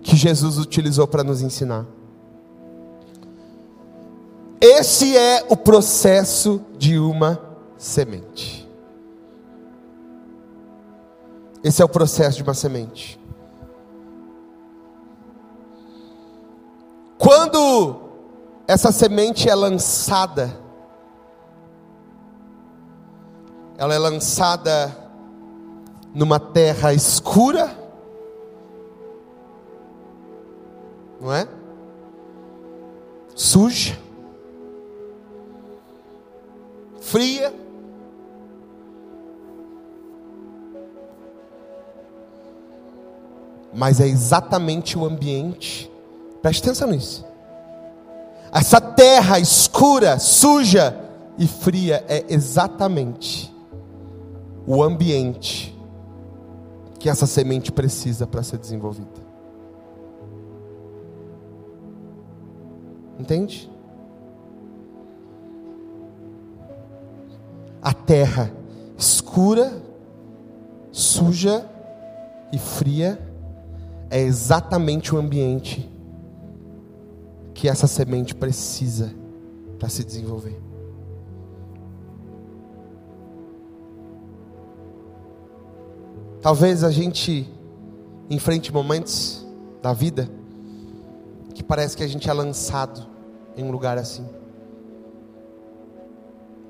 que 0.00 0.14
Jesus 0.14 0.58
utilizou 0.58 1.08
para 1.08 1.24
nos 1.24 1.42
ensinar. 1.42 1.86
Esse 4.60 5.16
é 5.16 5.46
o 5.48 5.56
processo 5.56 6.60
de 6.76 6.98
uma 6.98 7.40
semente. 7.78 8.68
Esse 11.64 11.80
é 11.80 11.84
o 11.84 11.88
processo 11.88 12.36
de 12.36 12.42
uma 12.42 12.52
semente. 12.52 13.18
Quando 17.16 18.00
essa 18.66 18.92
semente 18.92 19.48
é 19.48 19.54
lançada, 19.54 20.54
ela 23.78 23.94
é 23.94 23.98
lançada 23.98 24.94
numa 26.14 26.38
terra 26.38 26.92
escura, 26.92 27.76
não 31.20 31.32
é? 31.32 31.48
Suja, 33.34 33.98
fria, 37.10 37.52
mas 43.74 44.00
é 44.00 44.06
exatamente 44.06 44.96
o 44.96 45.04
ambiente, 45.04 45.90
preste 46.40 46.62
atenção 46.62 46.88
nisso. 46.88 47.24
Essa 48.52 48.80
terra 48.80 49.38
escura, 49.38 50.18
suja 50.18 50.96
e 51.38 51.46
fria 51.46 52.04
é 52.08 52.24
exatamente 52.28 53.54
o 54.66 54.82
ambiente 54.82 55.76
que 56.98 57.08
essa 57.08 57.26
semente 57.26 57.72
precisa 57.72 58.26
para 58.26 58.42
ser 58.42 58.58
desenvolvida. 58.58 59.08
Entende? 63.18 63.70
A 67.82 67.94
terra 67.94 68.52
escura, 68.96 69.82
suja 70.92 71.66
e 72.52 72.58
fria 72.58 73.18
é 74.10 74.20
exatamente 74.20 75.14
o 75.14 75.18
ambiente 75.18 75.88
que 77.54 77.68
essa 77.68 77.86
semente 77.86 78.34
precisa 78.34 79.14
para 79.78 79.88
se 79.88 80.04
desenvolver. 80.04 80.60
Talvez 86.42 86.82
a 86.82 86.90
gente 86.90 87.48
enfrente 88.28 88.72
momentos 88.72 89.46
da 89.82 89.92
vida 89.92 90.30
que 91.54 91.62
parece 91.62 91.96
que 91.96 92.02
a 92.02 92.06
gente 92.06 92.28
é 92.28 92.32
lançado 92.32 93.06
em 93.56 93.64
um 93.64 93.70
lugar 93.70 93.98
assim. 93.98 94.26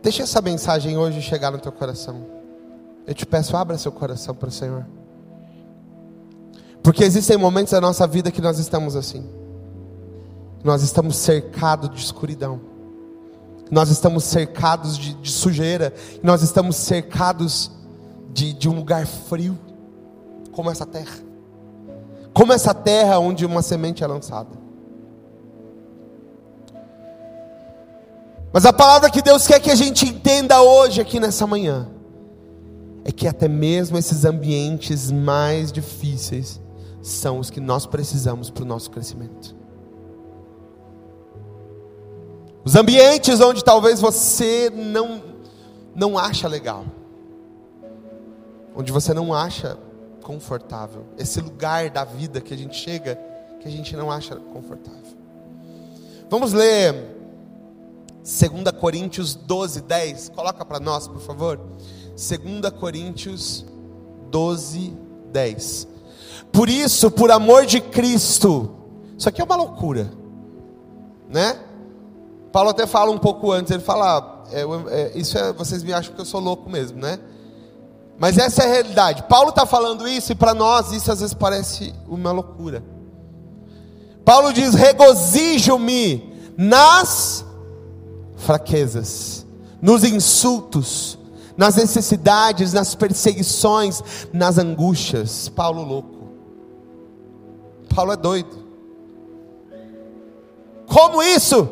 Deixa 0.02 0.22
essa 0.22 0.40
mensagem 0.40 0.96
hoje 0.96 1.20
chegar 1.20 1.50
no 1.50 1.58
teu 1.58 1.72
coração. 1.72 2.24
Eu 3.06 3.14
te 3.14 3.26
peço, 3.26 3.56
abra 3.56 3.76
seu 3.76 3.92
coração 3.92 4.34
para 4.34 4.48
o 4.48 4.52
Senhor. 4.52 4.86
Porque 6.82 7.04
existem 7.04 7.36
momentos 7.36 7.72
da 7.72 7.80
nossa 7.80 8.06
vida 8.06 8.30
que 8.30 8.40
nós 8.40 8.58
estamos 8.58 8.96
assim. 8.96 9.28
Nós 10.64 10.82
estamos 10.82 11.16
cercados 11.16 11.90
de 11.90 12.00
escuridão. 12.00 12.60
Nós 13.70 13.90
estamos 13.90 14.24
cercados 14.24 14.96
de, 14.96 15.14
de 15.14 15.30
sujeira. 15.30 15.92
Nós 16.22 16.42
estamos 16.42 16.76
cercados 16.76 17.70
de, 18.32 18.52
de 18.52 18.68
um 18.68 18.76
lugar 18.76 19.06
frio, 19.06 19.58
como 20.52 20.70
essa 20.70 20.86
terra. 20.86 21.18
Como 22.32 22.52
essa 22.52 22.72
terra 22.72 23.18
onde 23.18 23.44
uma 23.44 23.60
semente 23.60 24.02
é 24.02 24.06
lançada. 24.06 24.59
Mas 28.52 28.66
a 28.66 28.72
palavra 28.72 29.10
que 29.10 29.22
Deus 29.22 29.46
quer 29.46 29.60
que 29.60 29.70
a 29.70 29.76
gente 29.76 30.04
entenda 30.04 30.60
hoje, 30.60 31.00
aqui 31.00 31.20
nessa 31.20 31.46
manhã, 31.46 31.88
é 33.04 33.12
que 33.12 33.28
até 33.28 33.48
mesmo 33.48 33.96
esses 33.96 34.24
ambientes 34.24 35.10
mais 35.10 35.70
difíceis 35.70 36.60
são 37.00 37.38
os 37.38 37.48
que 37.48 37.60
nós 37.60 37.86
precisamos 37.86 38.50
para 38.50 38.64
o 38.64 38.66
nosso 38.66 38.90
crescimento. 38.90 39.54
Os 42.64 42.74
ambientes 42.74 43.40
onde 43.40 43.64
talvez 43.64 44.00
você 44.00 44.70
não, 44.74 45.22
não 45.94 46.18
acha 46.18 46.46
legal, 46.46 46.84
onde 48.76 48.92
você 48.92 49.14
não 49.14 49.32
acha 49.32 49.78
confortável, 50.22 51.06
esse 51.16 51.40
lugar 51.40 51.88
da 51.88 52.04
vida 52.04 52.40
que 52.40 52.52
a 52.52 52.56
gente 52.56 52.76
chega, 52.76 53.18
que 53.60 53.66
a 53.66 53.70
gente 53.70 53.96
não 53.96 54.10
acha 54.10 54.36
confortável. 54.36 55.00
Vamos 56.28 56.52
ler 56.52 57.19
2 58.22 58.72
Coríntios 58.78 59.34
12, 59.34 59.80
10. 59.82 60.28
Coloca 60.30 60.64
para 60.64 60.78
nós, 60.78 61.08
por 61.08 61.20
favor. 61.20 61.58
2 62.10 62.70
Coríntios 62.78 63.64
12, 64.30 64.96
10. 65.32 65.88
Por 66.52 66.68
isso, 66.68 67.10
por 67.10 67.30
amor 67.30 67.64
de 67.66 67.80
Cristo, 67.80 68.70
isso 69.16 69.28
aqui 69.28 69.40
é 69.40 69.44
uma 69.44 69.56
loucura, 69.56 70.10
né? 71.28 71.58
Paulo 72.52 72.70
até 72.70 72.86
fala 72.86 73.10
um 73.10 73.18
pouco 73.18 73.52
antes, 73.52 73.70
ele 73.70 73.82
fala, 73.82 74.44
é, 74.50 74.62
é, 74.62 75.12
isso 75.16 75.38
é, 75.38 75.52
vocês 75.52 75.84
me 75.84 75.92
acham 75.92 76.12
que 76.12 76.20
eu 76.20 76.24
sou 76.24 76.40
louco 76.40 76.68
mesmo, 76.68 76.98
né? 76.98 77.20
Mas 78.18 78.36
essa 78.36 78.64
é 78.64 78.66
a 78.66 78.72
realidade. 78.72 79.22
Paulo 79.24 79.50
está 79.50 79.64
falando 79.64 80.06
isso 80.06 80.32
e 80.32 80.34
para 80.34 80.52
nós 80.52 80.92
isso 80.92 81.10
às 81.10 81.20
vezes 81.20 81.32
parece 81.32 81.94
uma 82.06 82.32
loucura. 82.32 82.84
Paulo 84.24 84.52
diz: 84.52 84.74
regozijo-me 84.74 86.52
nas 86.58 87.46
fraquezas, 88.40 89.46
nos 89.80 90.02
insultos, 90.02 91.18
nas 91.56 91.76
necessidades, 91.76 92.72
nas 92.72 92.94
perseguições, 92.94 94.02
nas 94.32 94.58
angústias. 94.58 95.48
Paulo 95.48 95.82
louco. 95.82 96.30
Paulo 97.94 98.12
é 98.12 98.16
doido. 98.16 98.64
Como 100.86 101.22
isso? 101.22 101.68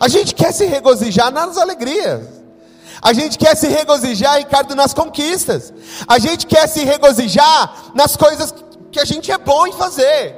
A 0.00 0.08
gente 0.08 0.34
quer 0.34 0.52
se 0.52 0.64
regozijar 0.64 1.32
nas 1.32 1.58
alegrias. 1.58 2.38
A 3.02 3.12
gente 3.12 3.36
quer 3.38 3.56
se 3.56 3.68
regozijar, 3.68 4.38
Ricardo, 4.38 4.74
nas 4.74 4.94
conquistas. 4.94 5.72
A 6.06 6.18
gente 6.18 6.46
quer 6.46 6.68
se 6.68 6.84
regozijar 6.84 7.92
nas 7.94 8.16
coisas 8.16 8.54
que 8.90 9.00
a 9.00 9.04
gente 9.04 9.30
é 9.30 9.38
bom 9.38 9.66
em 9.66 9.72
fazer. 9.72 10.37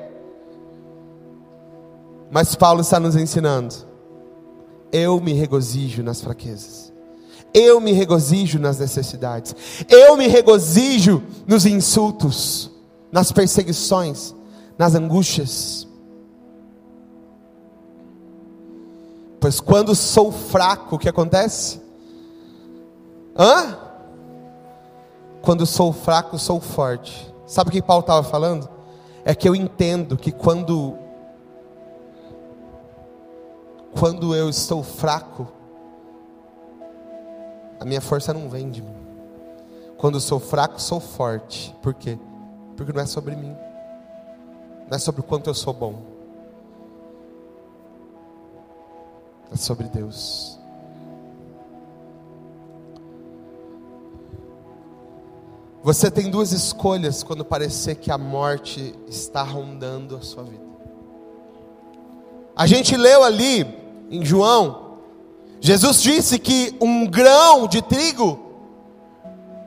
Mas 2.30 2.54
Paulo 2.54 2.80
está 2.80 3.00
nos 3.00 3.16
ensinando: 3.16 3.74
eu 4.92 5.20
me 5.20 5.32
regozijo 5.32 6.02
nas 6.02 6.20
fraquezas, 6.20 6.92
eu 7.52 7.80
me 7.80 7.92
regozijo 7.92 8.58
nas 8.58 8.78
necessidades, 8.78 9.54
eu 9.88 10.16
me 10.16 10.28
regozijo 10.28 11.22
nos 11.46 11.66
insultos, 11.66 12.70
nas 13.10 13.32
perseguições, 13.32 14.34
nas 14.78 14.94
angústias. 14.94 15.88
Pois 19.40 19.58
quando 19.58 19.94
sou 19.94 20.30
fraco, 20.30 20.96
o 20.96 20.98
que 20.98 21.08
acontece? 21.08 21.80
Hã? 23.36 23.78
Quando 25.40 25.64
sou 25.64 25.94
fraco, 25.94 26.38
sou 26.38 26.60
forte. 26.60 27.32
Sabe 27.46 27.70
o 27.70 27.72
que 27.72 27.80
Paulo 27.80 28.02
estava 28.02 28.22
falando? 28.22 28.68
É 29.24 29.34
que 29.34 29.48
eu 29.48 29.56
entendo 29.56 30.16
que 30.16 30.30
quando 30.30 30.96
quando 33.98 34.34
eu 34.34 34.48
estou 34.48 34.82
fraco, 34.82 35.48
a 37.78 37.84
minha 37.84 38.00
força 38.00 38.32
não 38.32 38.48
vem 38.48 38.70
de 38.70 38.82
mim. 38.82 38.94
Quando 39.96 40.14
eu 40.14 40.20
sou 40.20 40.38
fraco, 40.40 40.80
sou 40.80 41.00
forte. 41.00 41.74
Por 41.82 41.94
quê? 41.94 42.18
Porque 42.76 42.92
não 42.92 43.02
é 43.02 43.06
sobre 43.06 43.36
mim. 43.36 43.56
Não 44.88 44.96
é 44.96 44.98
sobre 44.98 45.20
o 45.20 45.24
quanto 45.24 45.48
eu 45.48 45.54
sou 45.54 45.72
bom. 45.72 46.02
É 49.52 49.56
sobre 49.56 49.88
Deus. 49.88 50.58
Você 55.82 56.10
tem 56.10 56.30
duas 56.30 56.52
escolhas 56.52 57.22
quando 57.22 57.44
parecer 57.44 57.96
que 57.96 58.10
a 58.10 58.18
morte 58.18 58.94
está 59.08 59.42
rondando 59.42 60.16
a 60.16 60.20
sua 60.20 60.44
vida. 60.44 60.69
A 62.56 62.66
gente 62.66 62.96
leu 62.96 63.22
ali 63.22 63.66
em 64.10 64.24
João, 64.24 64.98
Jesus 65.60 66.02
disse 66.02 66.38
que 66.38 66.74
um 66.80 67.06
grão 67.06 67.66
de 67.66 67.82
trigo, 67.82 68.38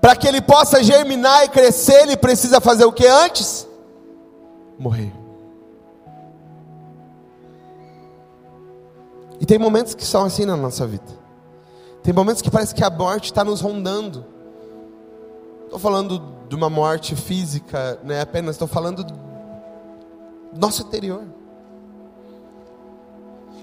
para 0.02 0.16
que 0.16 0.28
ele 0.28 0.42
possa 0.42 0.84
germinar 0.84 1.46
e 1.46 1.50
crescer, 1.50 2.02
ele 2.02 2.18
precisa 2.18 2.60
fazer 2.60 2.86
o 2.86 2.92
que 2.92 3.06
antes? 3.06 3.68
Morrer. 4.78 5.14
E 9.40 9.46
tem 9.46 9.60
momentos 9.60 9.94
que 9.94 10.06
são 10.06 10.26
assim 10.26 10.46
na 10.46 10.58
nossa 10.58 10.88
vida. 10.88 11.24
Tem 12.02 12.14
momentos 12.14 12.42
que 12.42 12.50
parece 12.50 12.74
que 12.74 12.84
a 12.84 12.90
morte 12.90 13.26
está 13.26 13.44
nos 13.44 13.62
rondando. 13.62 14.26
Estou 15.66 15.80
falando 15.80 16.22
de 16.50 16.56
uma 16.56 16.70
morte 16.70 17.16
física, 17.16 18.00
né? 18.04 18.22
Apenas 18.22 18.56
estou 18.56 18.68
falando 18.68 19.04
do 19.04 19.14
nosso 20.58 20.82
interior. 20.82 21.24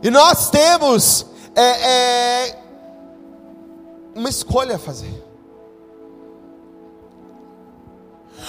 E 0.03 0.11
nós 0.11 0.51
temos 0.51 1.27
é, 1.55 1.63
é, 1.63 2.59
uma 4.15 4.29
escolha 4.29 4.77
a 4.77 4.79
fazer. 4.79 5.25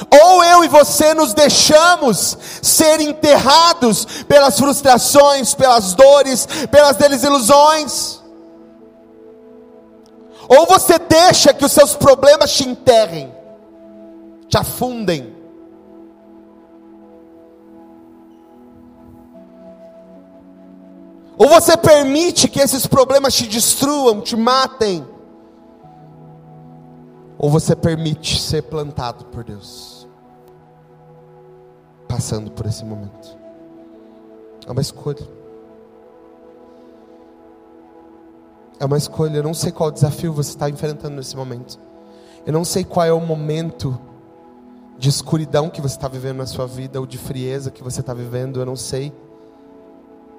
Ou 0.10 0.44
eu 0.44 0.64
e 0.64 0.68
você 0.68 1.14
nos 1.14 1.34
deixamos 1.34 2.38
ser 2.62 3.02
enterrados 3.02 4.24
pelas 4.24 4.58
frustrações, 4.58 5.54
pelas 5.54 5.94
dores, 5.94 6.48
pelas 6.72 6.96
desilusões. 6.96 8.22
Ou 10.48 10.66
você 10.66 10.98
deixa 10.98 11.54
que 11.54 11.66
os 11.66 11.72
seus 11.72 11.94
problemas 11.96 12.52
te 12.54 12.68
enterrem 12.68 13.42
te 14.52 14.58
afundem. 14.58 15.31
Ou 21.42 21.50
você 21.50 21.76
permite 21.76 22.48
que 22.48 22.60
esses 22.60 22.86
problemas 22.86 23.34
te 23.34 23.48
destruam, 23.48 24.22
te 24.22 24.36
matem. 24.36 25.04
Ou 27.36 27.50
você 27.50 27.76
permite 27.76 28.40
ser 28.40 28.62
plantado 28.62 29.26
por 29.26 29.44
Deus. 29.44 30.08
Passando 32.08 32.52
por 32.52 32.68
esse 32.68 32.86
momento. 32.86 33.36
É 34.68 34.72
uma 34.72 34.82
escolha. 34.82 35.28
É 38.80 38.86
uma 38.86 39.00
escolha. 39.00 39.38
Eu 39.38 39.44
não 39.44 39.56
sei 39.56 39.72
qual 39.72 39.90
desafio 39.90 40.32
você 40.32 40.52
está 40.52 40.70
enfrentando 40.70 41.16
nesse 41.16 41.36
momento. 41.36 41.80
Eu 42.46 42.54
não 42.54 42.64
sei 42.64 42.84
qual 42.84 43.04
é 43.04 43.12
o 43.12 43.20
momento 43.20 44.00
de 44.96 45.10
escuridão 45.10 45.72
que 45.72 45.82
você 45.82 45.96
está 45.96 46.08
vivendo 46.08 46.38
na 46.38 46.46
sua 46.46 46.68
vida, 46.68 47.00
ou 47.00 47.08
de 47.08 47.18
frieza 47.18 47.72
que 47.72 47.82
você 47.82 48.02
está 48.02 48.14
vivendo, 48.14 48.60
eu 48.60 48.66
não 48.68 48.76
sei. 48.76 49.12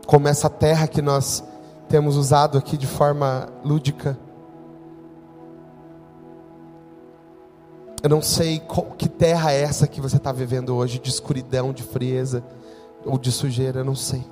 Como 0.07 0.29
essa 0.29 0.51
terra 0.51 0.87
que 0.87 1.01
nós 1.01 1.43
temos 1.89 2.17
usado 2.17 2.59
aqui 2.59 2.77
de 2.77 2.87
forma 2.87 3.49
lúdica. 3.65 4.19
Eu 8.03 8.09
não 8.09 8.21
sei 8.21 8.61
qual, 8.61 8.87
que 8.99 9.09
terra 9.09 9.53
é 9.53 9.63
essa 9.63 9.87
que 9.87 10.01
você 10.01 10.17
está 10.17 10.33
vivendo 10.33 10.75
hoje, 10.75 10.99
de 10.99 11.09
escuridão, 11.09 11.73
de 11.73 11.83
frieza 11.83 12.43
ou 13.05 13.19
de 13.19 13.31
sujeira, 13.31 13.81
eu 13.81 13.85
não 13.85 13.95
sei. 13.95 14.25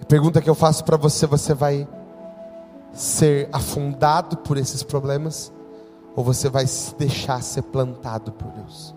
A 0.00 0.04
pergunta 0.04 0.40
que 0.40 0.50
eu 0.50 0.54
faço 0.54 0.84
para 0.84 0.96
você: 0.96 1.26
você 1.26 1.54
vai 1.54 1.88
ser 2.92 3.48
afundado 3.52 4.36
por 4.36 4.56
esses 4.56 4.82
problemas? 4.82 5.52
ou 6.14 6.24
você 6.24 6.48
vai 6.48 6.66
se 6.66 6.94
deixar 6.96 7.42
ser 7.42 7.62
plantado 7.62 8.32
por 8.32 8.50
Deus? 8.52 8.94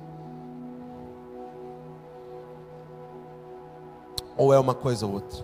Ou 4.37 4.53
é 4.53 4.59
uma 4.59 4.73
coisa 4.73 5.05
ou 5.05 5.13
outra? 5.13 5.43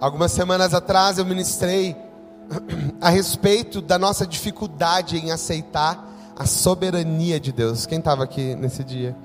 Algumas 0.00 0.30
semanas 0.32 0.72
atrás 0.74 1.18
eu 1.18 1.24
ministrei 1.24 1.96
a 3.00 3.08
respeito 3.08 3.80
da 3.80 3.98
nossa 3.98 4.26
dificuldade 4.26 5.18
em 5.18 5.32
aceitar 5.32 6.06
a 6.36 6.46
soberania 6.46 7.40
de 7.40 7.52
Deus. 7.52 7.84
Quem 7.84 7.98
estava 7.98 8.24
aqui 8.24 8.54
nesse 8.54 8.84
dia? 8.84 9.16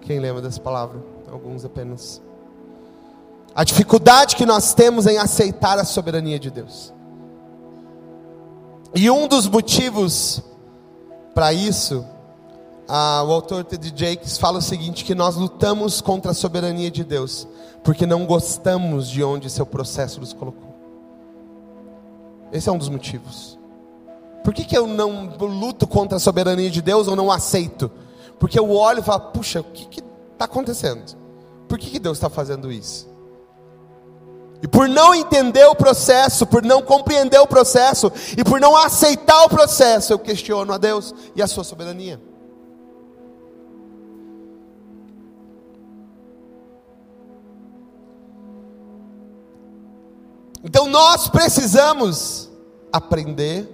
Quem 0.00 0.18
lembra 0.18 0.42
dessa 0.42 0.60
palavra? 0.60 1.00
Alguns 1.30 1.64
apenas 1.64 2.20
a 3.56 3.64
dificuldade 3.64 4.36
que 4.36 4.44
nós 4.44 4.74
temos 4.74 5.06
em 5.06 5.16
aceitar 5.16 5.78
a 5.78 5.84
soberania 5.84 6.38
de 6.38 6.50
Deus. 6.50 6.92
E 8.94 9.10
um 9.10 9.26
dos 9.26 9.48
motivos 9.48 10.42
para 11.34 11.54
isso, 11.54 12.04
a, 12.88 13.22
o 13.24 13.32
autor 13.32 13.64
Ted 13.64 13.92
Jakes 13.94 14.38
fala 14.38 14.58
o 14.58 14.62
seguinte: 14.62 15.04
que 15.04 15.14
nós 15.14 15.36
lutamos 15.36 16.00
contra 16.00 16.30
a 16.30 16.34
soberania 16.34 16.90
de 16.90 17.04
Deus, 17.04 17.46
porque 17.82 18.06
não 18.06 18.26
gostamos 18.26 19.08
de 19.08 19.22
onde 19.22 19.50
seu 19.50 19.66
processo 19.66 20.20
nos 20.20 20.32
colocou. 20.32 20.74
Esse 22.52 22.68
é 22.68 22.72
um 22.72 22.78
dos 22.78 22.88
motivos. 22.88 23.58
Por 24.44 24.54
que, 24.54 24.64
que 24.64 24.76
eu 24.76 24.86
não 24.86 25.34
luto 25.40 25.86
contra 25.86 26.16
a 26.16 26.20
soberania 26.20 26.70
de 26.70 26.80
Deus 26.80 27.08
ou 27.08 27.16
não 27.16 27.32
aceito? 27.32 27.90
Porque 28.38 28.58
eu 28.58 28.70
olho 28.70 29.00
e 29.00 29.02
falo, 29.02 29.32
puxa, 29.32 29.60
o 29.60 29.64
que 29.64 30.00
está 30.32 30.44
acontecendo? 30.44 31.16
Por 31.68 31.78
que, 31.78 31.90
que 31.90 31.98
Deus 31.98 32.16
está 32.16 32.30
fazendo 32.30 32.70
isso? 32.70 33.08
E 34.62 34.68
por 34.68 34.88
não 34.88 35.14
entender 35.14 35.64
o 35.66 35.74
processo, 35.74 36.46
por 36.46 36.62
não 36.62 36.80
compreender 36.80 37.38
o 37.40 37.46
processo 37.46 38.10
e 38.38 38.44
por 38.44 38.60
não 38.60 38.76
aceitar 38.76 39.44
o 39.44 39.48
processo, 39.48 40.12
eu 40.12 40.18
questiono 40.18 40.72
a 40.72 40.78
Deus 40.78 41.14
e 41.34 41.42
a 41.42 41.46
sua 41.46 41.64
soberania. 41.64 42.20
Então 50.66 50.88
nós 50.88 51.28
precisamos 51.28 52.50
aprender 52.92 53.68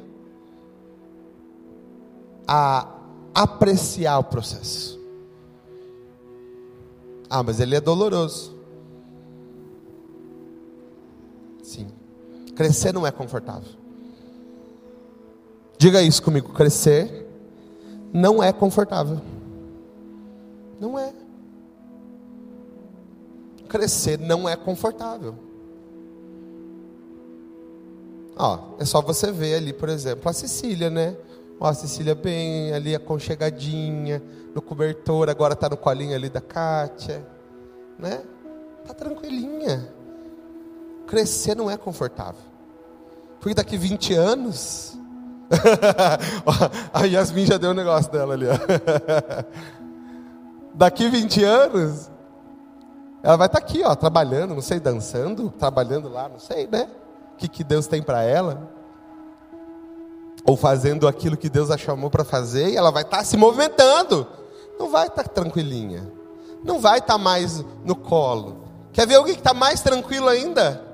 a 2.46 2.86
apreciar 3.34 4.18
o 4.18 4.24
processo. 4.24 5.00
Ah, 7.30 7.42
mas 7.42 7.60
ele 7.60 7.74
é 7.74 7.80
doloroso. 7.80 8.54
Sim. 11.62 11.88
Crescer 12.54 12.92
não 12.92 13.06
é 13.06 13.10
confortável. 13.10 13.72
Diga 15.78 16.02
isso 16.02 16.22
comigo: 16.22 16.52
crescer 16.52 17.26
não 18.12 18.42
é 18.42 18.52
confortável. 18.52 19.18
Não 20.78 20.98
é. 20.98 21.14
Crescer 23.66 24.18
não 24.18 24.46
é 24.46 24.54
confortável. 24.56 25.51
Ó, 28.36 28.58
é 28.78 28.84
só 28.84 29.00
você 29.00 29.30
ver 29.30 29.56
ali, 29.56 29.72
por 29.72 29.88
exemplo, 29.88 30.28
a 30.28 30.32
Cecília, 30.32 30.88
né? 30.88 31.16
Ó, 31.60 31.66
a 31.66 31.74
Cecília 31.74 32.14
bem 32.14 32.72
ali 32.72 32.94
aconchegadinha, 32.94 34.22
no 34.54 34.60
cobertor, 34.60 35.28
agora 35.28 35.54
está 35.54 35.68
no 35.68 35.76
colinho 35.76 36.14
ali 36.14 36.28
da 36.28 36.40
Kátia, 36.40 37.26
né? 37.98 38.22
Tá 38.86 38.94
tranquilinha. 38.94 39.88
Crescer 41.06 41.54
não 41.54 41.70
é 41.70 41.76
confortável. 41.76 42.40
Porque 43.40 43.54
daqui 43.54 43.76
20 43.76 44.14
anos. 44.14 44.98
a 46.92 47.04
Yasmin 47.04 47.44
já 47.44 47.58
deu 47.58 47.70
o 47.70 47.72
um 47.72 47.76
negócio 47.76 48.10
dela 48.10 48.34
ali. 48.34 48.46
Ó. 48.46 48.52
daqui 50.74 51.08
20 51.08 51.44
anos, 51.44 52.10
ela 53.22 53.36
vai 53.36 53.46
estar 53.46 53.60
tá 53.60 53.64
aqui, 53.64 53.82
ó, 53.84 53.94
trabalhando, 53.94 54.54
não 54.54 54.62
sei, 54.62 54.80
dançando, 54.80 55.50
trabalhando 55.50 56.08
lá, 56.08 56.28
não 56.28 56.38
sei, 56.38 56.66
né? 56.66 56.88
Que, 57.42 57.48
que 57.48 57.64
Deus 57.64 57.88
tem 57.88 58.00
para 58.00 58.22
ela. 58.22 58.70
Ou 60.44 60.56
fazendo 60.56 61.08
aquilo 61.08 61.36
que 61.36 61.50
Deus 61.50 61.72
a 61.72 61.76
chamou 61.76 62.08
para 62.08 62.24
fazer, 62.24 62.70
e 62.70 62.76
ela 62.76 62.92
vai 62.92 63.02
estar 63.02 63.18
tá 63.18 63.24
se 63.24 63.36
movimentando. 63.36 64.26
Não 64.78 64.88
vai 64.90 65.08
estar 65.08 65.24
tá 65.24 65.28
tranquilinha. 65.28 66.08
Não 66.62 66.78
vai 66.78 66.98
estar 66.98 67.14
tá 67.14 67.18
mais 67.18 67.64
no 67.84 67.96
colo. 67.96 68.62
Quer 68.92 69.08
ver 69.08 69.16
alguém 69.16 69.34
que 69.34 69.40
está 69.40 69.52
mais 69.52 69.80
tranquilo 69.80 70.28
ainda? 70.28 70.84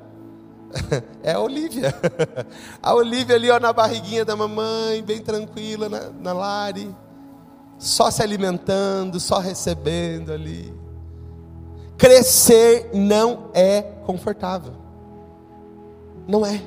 É 1.22 1.32
a 1.32 1.40
Olivia. 1.40 1.94
A 2.82 2.94
Olivia 2.94 3.36
ali 3.36 3.50
ó, 3.50 3.60
na 3.60 3.72
barriguinha 3.72 4.24
da 4.24 4.34
mamãe, 4.34 5.02
bem 5.02 5.20
tranquila, 5.20 5.88
na, 5.88 6.08
na 6.18 6.32
Lari. 6.32 6.94
só 7.78 8.10
se 8.10 8.22
alimentando, 8.22 9.20
só 9.20 9.38
recebendo 9.38 10.32
ali. 10.32 10.72
Crescer 11.98 12.90
não 12.94 13.50
é 13.52 13.82
confortável. 13.82 14.87
Não 16.28 16.44
é. 16.44 16.62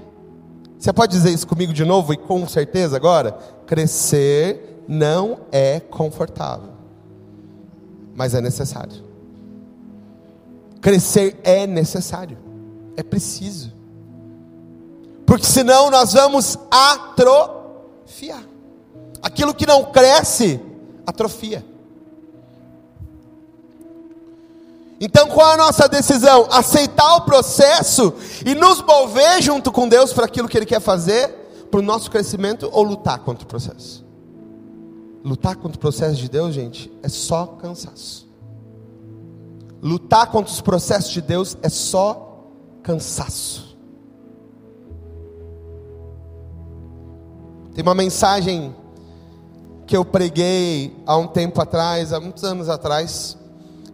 Você 0.79 0.91
pode 0.91 1.11
dizer 1.11 1.29
isso 1.29 1.45
comigo 1.45 1.71
de 1.71 1.85
novo 1.85 2.11
e 2.11 2.17
com 2.17 2.47
certeza 2.47 2.95
agora? 2.95 3.33
Crescer 3.67 4.83
não 4.87 5.41
é 5.51 5.79
confortável, 5.79 6.71
mas 8.15 8.33
é 8.33 8.41
necessário. 8.41 9.03
Crescer 10.81 11.39
é 11.43 11.67
necessário, 11.67 12.39
é 12.97 13.03
preciso, 13.03 13.71
porque 15.27 15.45
senão 15.45 15.91
nós 15.91 16.13
vamos 16.13 16.57
atrofiar. 16.71 18.43
Aquilo 19.21 19.53
que 19.53 19.67
não 19.67 19.91
cresce, 19.91 20.59
atrofia. 21.05 21.63
Então 25.03 25.27
qual 25.29 25.49
é 25.49 25.53
a 25.55 25.57
nossa 25.57 25.89
decisão? 25.89 26.47
Aceitar 26.51 27.15
o 27.15 27.21
processo 27.21 28.13
e 28.45 28.53
nos 28.53 28.83
mover 28.83 29.41
junto 29.41 29.71
com 29.71 29.89
Deus 29.89 30.13
para 30.13 30.25
aquilo 30.25 30.47
que 30.47 30.55
Ele 30.55 30.65
quer 30.65 30.79
fazer, 30.79 31.27
para 31.71 31.79
o 31.79 31.83
nosso 31.83 32.11
crescimento, 32.11 32.69
ou 32.71 32.83
lutar 32.83 33.17
contra 33.19 33.43
o 33.43 33.47
processo? 33.47 34.05
Lutar 35.23 35.55
contra 35.55 35.75
o 35.75 35.79
processo 35.79 36.15
de 36.17 36.29
Deus, 36.29 36.53
gente, 36.53 36.91
é 37.01 37.09
só 37.09 37.47
cansaço. 37.47 38.29
Lutar 39.81 40.27
contra 40.29 40.53
os 40.53 40.61
processos 40.61 41.11
de 41.11 41.21
Deus 41.21 41.57
é 41.63 41.69
só 41.69 42.45
cansaço. 42.83 43.75
Tem 47.73 47.81
uma 47.81 47.95
mensagem 47.95 48.75
que 49.87 49.97
eu 49.97 50.05
preguei 50.05 50.95
há 51.07 51.17
um 51.17 51.25
tempo 51.25 51.59
atrás, 51.59 52.13
há 52.13 52.19
muitos 52.19 52.43
anos 52.43 52.69
atrás, 52.69 53.35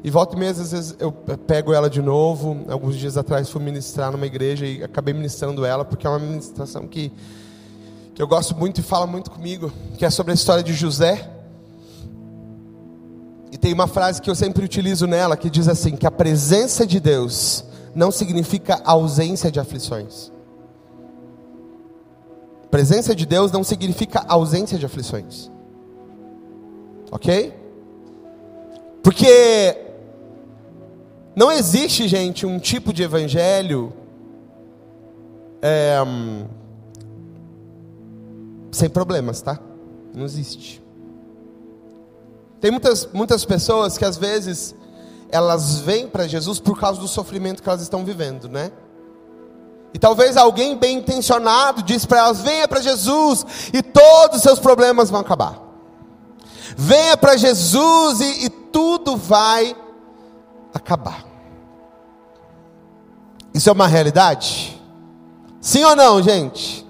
e 0.03 0.09
volta 0.09 0.35
e 0.35 0.39
meia, 0.39 0.51
às 0.51 0.71
vezes 0.71 0.95
eu 0.99 1.11
pego 1.11 1.73
ela 1.73 1.89
de 1.89 2.01
novo. 2.01 2.65
Alguns 2.69 2.95
dias 2.95 3.17
atrás 3.17 3.49
fui 3.49 3.61
ministrar 3.61 4.11
numa 4.11 4.25
igreja 4.25 4.65
e 4.65 4.83
acabei 4.83 5.13
ministrando 5.13 5.65
ela, 5.65 5.83
porque 5.83 6.05
é 6.05 6.09
uma 6.09 6.19
ministração 6.19 6.87
que, 6.87 7.11
que 8.13 8.21
eu 8.21 8.27
gosto 8.27 8.55
muito 8.55 8.79
e 8.79 8.83
fala 8.83 9.07
muito 9.07 9.31
comigo, 9.31 9.71
que 9.97 10.05
é 10.05 10.09
sobre 10.09 10.31
a 10.31 10.35
história 10.35 10.63
de 10.63 10.73
José. 10.73 11.29
E 13.51 13.57
tem 13.57 13.73
uma 13.73 13.87
frase 13.87 14.21
que 14.21 14.29
eu 14.29 14.35
sempre 14.35 14.63
utilizo 14.63 15.07
nela, 15.07 15.35
que 15.35 15.49
diz 15.49 15.67
assim: 15.67 15.95
que 15.95 16.05
a 16.05 16.11
presença 16.11 16.85
de 16.85 16.99
Deus 16.99 17.63
não 17.95 18.11
significa 18.11 18.79
ausência 18.85 19.51
de 19.51 19.59
aflições. 19.59 20.31
Presença 22.69 23.15
de 23.15 23.25
Deus 23.25 23.51
não 23.51 23.63
significa 23.63 24.23
ausência 24.27 24.77
de 24.77 24.85
aflições. 24.85 25.49
Ok? 27.09 27.53
Porque 29.01 29.86
não 31.37 31.51
existe, 31.51 32.07
gente, 32.07 32.47
um 32.47 32.57
tipo 32.57 32.91
de 32.91 33.03
evangelho 33.03 33.93
é, 35.61 36.01
hum, 36.01 36.47
sem 38.71 38.89
problemas, 38.89 39.39
tá? 39.39 39.59
Não 40.15 40.25
existe. 40.25 40.81
Tem 42.59 42.71
muitas, 42.71 43.07
muitas 43.13 43.45
pessoas 43.45 43.99
que 43.99 44.03
às 44.03 44.17
vezes 44.17 44.73
elas 45.29 45.77
vêm 45.77 46.07
para 46.07 46.27
Jesus 46.27 46.59
por 46.59 46.79
causa 46.79 46.99
do 46.99 47.07
sofrimento 47.07 47.61
que 47.61 47.69
elas 47.69 47.83
estão 47.83 48.03
vivendo, 48.03 48.49
né? 48.49 48.71
E 49.93 49.99
talvez 49.99 50.37
alguém 50.37 50.75
bem 50.75 50.97
intencionado 50.97 51.83
diz 51.83 52.03
para 52.03 52.17
elas: 52.17 52.41
venha 52.41 52.67
para 52.67 52.81
Jesus 52.81 53.45
e 53.71 53.83
todos 53.83 54.37
os 54.37 54.41
seus 54.41 54.57
problemas 54.57 55.11
vão 55.11 55.19
acabar. 55.19 55.61
Venha 56.75 57.15
para 57.15 57.37
Jesus 57.37 58.21
e, 58.21 58.45
e 58.45 58.49
tudo 58.49 59.15
vai 59.15 59.75
acabar. 60.73 61.26
Isso 63.57 63.69
é 63.71 63.73
uma 63.73 63.87
realidade? 63.87 64.79
Sim 65.59 65.83
ou 65.83 65.95
não, 65.95 66.21
gente? 66.21 66.85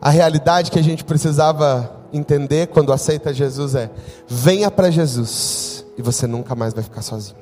A 0.00 0.10
realidade 0.10 0.70
que 0.70 0.78
a 0.78 0.82
gente 0.82 1.02
precisava 1.02 1.90
entender 2.12 2.68
quando 2.68 2.92
aceita 2.92 3.34
Jesus 3.34 3.74
é: 3.74 3.90
venha 4.28 4.70
para 4.70 4.92
Jesus 4.92 5.84
e 5.98 6.02
você 6.02 6.24
nunca 6.24 6.54
mais 6.54 6.72
vai 6.72 6.84
ficar 6.84 7.02
sozinho. 7.02 7.36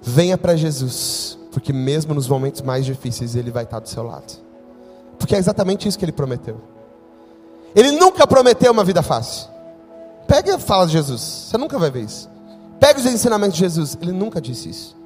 Venha 0.00 0.38
para 0.38 0.54
Jesus, 0.54 1.36
porque 1.50 1.72
mesmo 1.72 2.14
nos 2.14 2.28
momentos 2.28 2.62
mais 2.62 2.86
difíceis 2.86 3.34
Ele 3.34 3.50
vai 3.50 3.64
estar 3.64 3.80
do 3.80 3.88
seu 3.88 4.04
lado. 4.04 4.40
Porque 5.18 5.34
é 5.34 5.38
exatamente 5.38 5.88
isso 5.88 5.98
que 5.98 6.04
Ele 6.04 6.12
prometeu. 6.12 6.60
Ele 7.74 7.90
nunca 7.90 8.24
prometeu 8.24 8.70
uma 8.70 8.84
vida 8.84 9.02
fácil. 9.02 9.48
Pega 10.28 10.54
e 10.54 10.60
fala 10.60 10.86
de 10.86 10.92
Jesus, 10.92 11.20
você 11.20 11.58
nunca 11.58 11.76
vai 11.76 11.90
ver 11.90 12.04
isso. 12.04 12.37
Pega 12.80 12.98
os 12.98 13.06
ensinamentos 13.06 13.54
de 13.54 13.60
Jesus, 13.60 13.98
ele 14.00 14.12
nunca 14.12 14.40
disse 14.40 14.68
isso. 14.68 14.96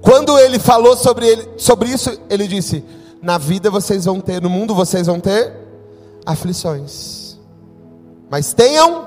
Quando 0.00 0.38
ele 0.38 0.58
falou 0.58 0.96
sobre, 0.96 1.26
ele, 1.26 1.48
sobre 1.58 1.88
isso, 1.90 2.16
ele 2.30 2.46
disse: 2.46 2.84
Na 3.20 3.38
vida 3.38 3.70
vocês 3.70 4.04
vão 4.04 4.20
ter, 4.20 4.40
no 4.40 4.48
mundo 4.48 4.74
vocês 4.74 5.06
vão 5.06 5.18
ter 5.18 5.52
aflições, 6.24 7.38
mas 8.30 8.52
tenham, 8.52 9.06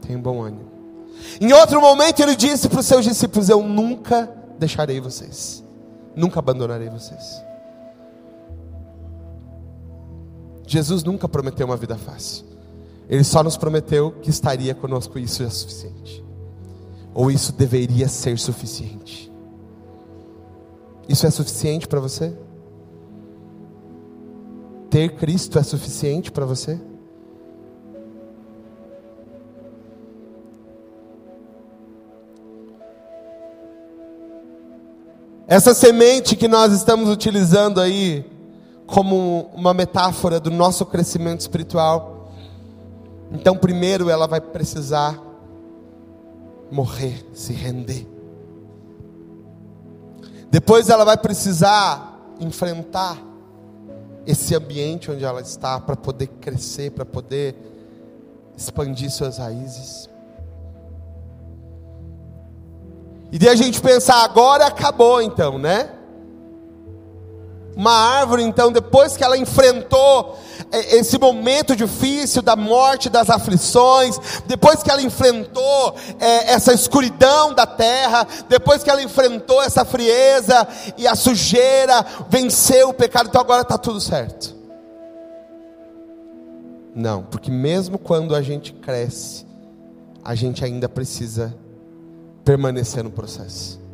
tenham 0.00 0.20
bom 0.20 0.42
ânimo. 0.42 0.66
Em 1.40 1.52
outro 1.52 1.80
momento, 1.80 2.20
ele 2.20 2.34
disse 2.34 2.68
para 2.68 2.80
os 2.80 2.86
seus 2.86 3.04
discípulos: 3.04 3.48
Eu 3.48 3.62
nunca 3.62 4.30
deixarei 4.58 5.00
vocês, 5.00 5.62
nunca 6.14 6.38
abandonarei 6.38 6.88
vocês. 6.88 7.42
Jesus 10.66 11.04
nunca 11.04 11.28
prometeu 11.28 11.66
uma 11.66 11.76
vida 11.76 11.96
fácil. 11.96 12.55
Ele 13.08 13.24
só 13.24 13.42
nos 13.42 13.56
prometeu 13.56 14.12
que 14.20 14.30
estaria 14.30 14.74
conosco, 14.74 15.18
isso 15.18 15.42
é 15.42 15.50
suficiente. 15.50 16.24
Ou 17.14 17.30
isso 17.30 17.52
deveria 17.52 18.08
ser 18.08 18.38
suficiente. 18.38 19.32
Isso 21.08 21.26
é 21.26 21.30
suficiente 21.30 21.86
para 21.86 22.00
você? 22.00 22.36
Ter 24.90 25.14
Cristo 25.14 25.58
é 25.58 25.62
suficiente 25.62 26.32
para 26.32 26.44
você? 26.44 26.80
Essa 35.48 35.72
semente 35.74 36.34
que 36.34 36.48
nós 36.48 36.72
estamos 36.72 37.08
utilizando 37.08 37.80
aí 37.80 38.24
como 38.84 39.48
uma 39.54 39.72
metáfora 39.72 40.40
do 40.40 40.50
nosso 40.50 40.84
crescimento 40.84 41.40
espiritual, 41.40 42.15
então, 43.32 43.56
primeiro 43.56 44.08
ela 44.08 44.26
vai 44.26 44.40
precisar 44.40 45.20
morrer, 46.70 47.24
se 47.32 47.52
render. 47.52 48.06
Depois 50.50 50.88
ela 50.88 51.04
vai 51.04 51.16
precisar 51.16 52.18
enfrentar 52.40 53.18
esse 54.26 54.54
ambiente 54.54 55.10
onde 55.10 55.24
ela 55.24 55.40
está 55.40 55.80
para 55.80 55.96
poder 55.96 56.26
crescer, 56.40 56.90
para 56.90 57.04
poder 57.04 57.54
expandir 58.56 59.10
suas 59.10 59.38
raízes. 59.38 60.08
E 63.30 63.38
daí 63.38 63.48
a 63.48 63.54
gente 63.54 63.80
pensar, 63.80 64.22
agora 64.22 64.66
acabou 64.66 65.20
então, 65.20 65.58
né? 65.58 65.90
Uma 67.76 67.92
árvore, 67.92 68.42
então, 68.42 68.72
depois 68.72 69.16
que 69.16 69.22
ela 69.22 69.36
enfrentou 69.36 70.38
esse 70.72 71.18
momento 71.18 71.74
difícil 71.76 72.42
da 72.42 72.56
morte, 72.56 73.08
das 73.08 73.30
aflições, 73.30 74.18
depois 74.46 74.82
que 74.82 74.90
ela 74.90 75.02
enfrentou 75.02 75.94
é, 76.18 76.52
essa 76.52 76.72
escuridão 76.72 77.54
da 77.54 77.66
terra, 77.66 78.26
depois 78.48 78.82
que 78.82 78.90
ela 78.90 79.02
enfrentou 79.02 79.62
essa 79.62 79.84
frieza 79.84 80.66
e 80.96 81.06
a 81.06 81.14
sujeira, 81.14 82.04
venceu 82.28 82.90
o 82.90 82.94
pecado, 82.94 83.28
então 83.28 83.40
agora 83.40 83.62
está 83.62 83.78
tudo 83.78 84.00
certo. 84.00 84.54
Não, 86.94 87.22
porque 87.22 87.50
mesmo 87.50 87.98
quando 87.98 88.34
a 88.34 88.40
gente 88.40 88.72
cresce, 88.72 89.46
a 90.24 90.34
gente 90.34 90.64
ainda 90.64 90.88
precisa 90.88 91.54
permanecer 92.44 93.04
no 93.04 93.10
processo. 93.10 93.85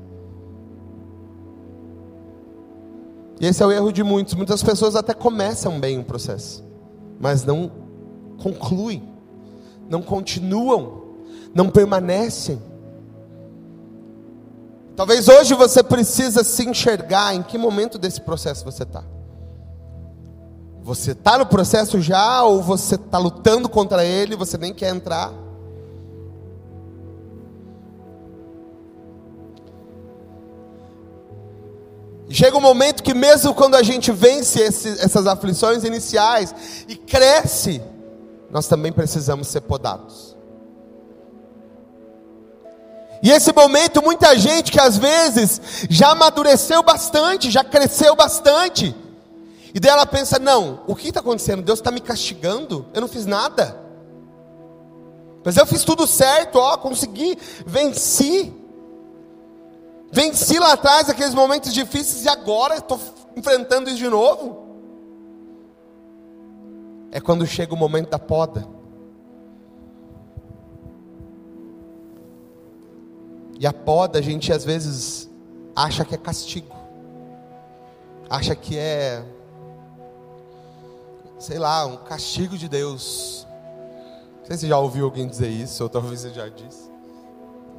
E 3.43 3.47
esse 3.47 3.61
é 3.61 3.67
o 3.67 3.73
erro 3.73 3.93
de 3.93 4.05
muitos. 4.05 4.35
Muitas 4.35 4.63
pessoas 4.63 4.95
até 4.95 5.13
começam 5.13 5.81
bem 5.81 5.99
o 5.99 6.05
processo, 6.05 6.63
mas 7.19 7.43
não 7.43 7.73
concluem, 8.41 9.03
não 9.91 10.01
continuam, 10.01 11.03
não 11.53 11.69
permanecem. 11.69 12.63
Talvez 14.95 15.27
hoje 15.27 15.55
você 15.55 15.83
precisa 15.83 16.45
se 16.45 16.65
enxergar 16.65 17.35
em 17.35 17.43
que 17.43 17.59
momento 17.59 17.99
desse 17.99 18.21
processo 18.21 18.65
você 18.65 18.85
está. 18.85 19.03
Você 20.85 21.11
está 21.11 21.37
no 21.37 21.47
processo 21.47 22.01
já 22.01 22.45
ou 22.45 22.63
você 22.63 22.95
está 22.95 23.19
lutando 23.19 23.69
contra 23.69 24.05
ele, 24.05 24.37
você 24.37 24.57
nem 24.57 24.73
quer 24.73 24.95
entrar? 24.95 25.33
Chega 32.33 32.57
um 32.57 32.61
momento 32.61 33.03
que, 33.03 33.13
mesmo 33.13 33.55
quando 33.55 33.75
a 33.75 33.83
gente 33.83 34.11
vence 34.11 34.59
esse, 34.59 34.89
essas 35.01 35.27
aflições 35.27 35.85
iniciais 35.85 36.55
e 36.89 36.97
cresce, 36.97 37.83
nós 38.51 38.67
também 38.67 38.91
precisamos 38.91 39.49
ser 39.49 39.61
podados. 39.61 40.35
E 43.23 43.31
esse 43.31 43.53
momento, 43.53 44.03
muita 44.03 44.37
gente 44.37 44.73
que 44.73 44.81
às 44.81 44.97
vezes 44.97 45.61
já 45.91 46.13
amadureceu 46.13 46.83
bastante, 46.83 47.51
já 47.51 47.63
cresceu 47.63 48.17
bastante, 48.17 48.97
e 49.75 49.79
daí 49.79 49.93
ela 49.93 50.07
pensa: 50.07 50.39
não, 50.39 50.81
o 50.87 50.97
que 50.97 51.09
está 51.09 51.21
acontecendo? 51.21 51.63
Deus 51.63 51.81
está 51.81 51.91
me 51.91 52.01
castigando? 52.01 52.87
Eu 52.95 53.03
não 53.03 53.09
fiz 53.09 53.27
nada. 53.27 53.79
Mas 55.45 55.57
eu 55.57 55.67
fiz 55.67 55.85
tudo 55.85 56.07
certo, 56.07 56.57
ó, 56.57 56.77
consegui, 56.79 57.39
venci. 57.67 58.62
Venci 60.15 60.59
lá 60.59 60.75
atrás 60.75 61.09
aqueles 61.09 61.35
momentos 61.35 61.73
difíceis 61.73 62.27
e 62.27 62.29
agora 62.29 62.77
estou 62.77 63.01
enfrentando 63.35 63.89
isso 63.89 63.97
de 63.97 64.09
novo. 64.09 64.63
É 67.11 67.19
quando 67.19 67.47
chega 67.47 67.73
o 67.73 67.77
momento 67.77 68.11
da 68.11 68.19
poda. 68.19 68.69
E 73.59 73.67
a 73.67 73.73
poda 73.73 74.19
a 74.19 74.23
gente 74.23 74.53
às 74.53 74.67
vezes 74.67 75.31
acha 75.75 76.05
que 76.05 76.15
é 76.15 76.19
castigo. 76.19 76.77
Acha 78.29 78.55
que 78.55 78.77
é 78.77 79.25
sei 81.39 81.59
lá, 81.59 81.87
um 81.87 81.97
castigo 81.97 82.59
de 82.59 82.69
Deus. 82.69 83.47
Não 84.41 84.47
sei 84.47 84.57
se 84.57 84.61
você 84.61 84.69
já 84.69 84.79
ouviu 84.79 85.07
alguém 85.07 85.27
dizer 85.27 85.49
isso, 85.49 85.83
ou 85.83 85.89
talvez 85.89 86.21
você 86.21 86.31
já 86.31 86.49
disse. 86.49 86.91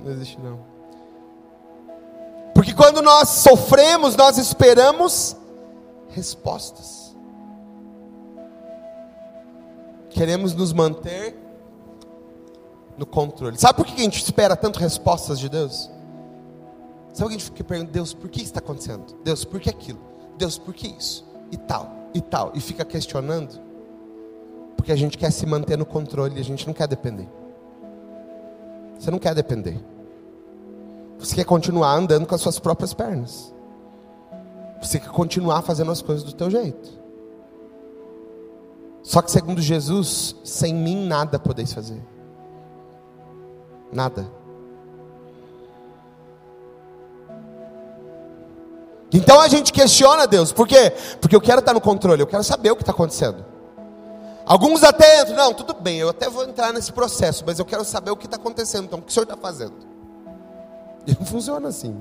Não 0.03 0.11
existe 0.11 0.39
não. 0.41 0.72
Porque 2.63 2.73
quando 2.73 3.01
nós 3.01 3.27
sofremos, 3.27 4.15
nós 4.15 4.37
esperamos 4.37 5.35
respostas. 6.11 7.13
Queremos 10.09 10.53
nos 10.53 10.71
manter 10.71 11.35
no 12.97 13.05
controle. 13.05 13.57
Sabe 13.59 13.75
por 13.75 13.85
que 13.85 13.99
a 13.99 14.05
gente 14.05 14.23
espera 14.23 14.55
tanto 14.55 14.79
respostas 14.79 15.41
de 15.41 15.49
Deus? 15.49 15.91
Sabe 17.11 17.31
que 17.31 17.35
a 17.35 17.37
gente 17.37 17.51
fica 17.51 17.63
perguntando, 17.65 17.91
Deus, 17.91 18.13
por 18.13 18.29
que 18.29 18.37
isso 18.37 18.51
está 18.51 18.59
acontecendo? 18.59 19.13
Deus, 19.25 19.43
por 19.43 19.59
que 19.59 19.69
aquilo? 19.69 19.99
Deus, 20.37 20.57
por 20.57 20.73
que 20.73 20.87
isso? 20.87 21.25
E 21.51 21.57
tal 21.57 21.91
e 22.13 22.21
tal, 22.21 22.53
e 22.55 22.61
fica 22.61 22.85
questionando, 22.85 23.59
porque 24.77 24.93
a 24.93 24.95
gente 24.95 25.17
quer 25.17 25.31
se 25.31 25.45
manter 25.45 25.77
no 25.77 25.85
controle, 25.85 26.39
a 26.39 26.43
gente 26.43 26.65
não 26.65 26.73
quer 26.73 26.87
depender. 26.87 27.27
Você 28.97 29.11
não 29.11 29.19
quer 29.19 29.35
depender. 29.35 29.83
Você 31.19 31.35
quer 31.35 31.45
continuar 31.45 31.95
andando 31.95 32.25
com 32.25 32.35
as 32.35 32.41
suas 32.41 32.59
próprias 32.59 32.93
pernas. 32.93 33.53
Você 34.81 34.99
quer 34.99 35.09
continuar 35.09 35.61
fazendo 35.61 35.91
as 35.91 36.01
coisas 36.01 36.23
do 36.23 36.33
teu 36.33 36.49
jeito. 36.49 37.03
Só 39.01 39.21
que 39.21 39.31
segundo 39.31 39.61
Jesus, 39.61 40.35
sem 40.43 40.73
mim 40.73 41.05
nada 41.05 41.37
podeis 41.37 41.73
fazer. 41.73 42.01
Nada. 43.91 44.25
Então 49.13 49.39
a 49.39 49.47
gente 49.47 49.71
questiona 49.71 50.25
Deus, 50.25 50.51
por 50.51 50.67
quê? 50.67 50.91
Porque 51.21 51.35
eu 51.35 51.41
quero 51.41 51.59
estar 51.59 51.73
no 51.73 51.81
controle, 51.81 52.21
eu 52.21 52.27
quero 52.27 52.43
saber 52.43 52.71
o 52.71 52.75
que 52.75 52.81
está 52.81 52.91
acontecendo. 52.91 53.45
Alguns 54.45 54.83
até 54.83 55.21
entram, 55.21 55.35
não, 55.35 55.53
tudo 55.53 55.73
bem, 55.75 55.99
eu 55.99 56.09
até 56.09 56.29
vou 56.29 56.43
entrar 56.43 56.73
nesse 56.73 56.91
processo, 56.91 57.43
mas 57.45 57.59
eu 57.59 57.65
quero 57.65 57.85
saber 57.85 58.09
o 58.09 58.17
que 58.17 58.25
está 58.25 58.37
acontecendo, 58.37 58.85
então 58.85 58.99
o 58.99 59.01
que 59.01 59.09
o 59.09 59.13
senhor 59.13 59.23
está 59.23 59.37
fazendo? 59.37 59.92
Não 61.19 61.25
funciona 61.25 61.69
assim. 61.69 61.95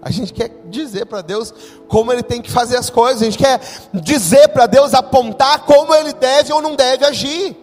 A 0.00 0.10
gente 0.10 0.32
quer 0.32 0.50
dizer 0.68 1.06
para 1.06 1.22
Deus 1.22 1.52
como 1.88 2.12
Ele 2.12 2.22
tem 2.22 2.42
que 2.42 2.50
fazer 2.50 2.76
as 2.76 2.90
coisas, 2.90 3.22
a 3.22 3.24
gente 3.24 3.38
quer 3.38 3.60
dizer 3.94 4.48
para 4.48 4.66
Deus, 4.66 4.92
apontar 4.92 5.64
como 5.64 5.94
Ele 5.94 6.12
deve 6.12 6.52
ou 6.52 6.60
não 6.60 6.76
deve 6.76 7.04
agir. 7.06 7.56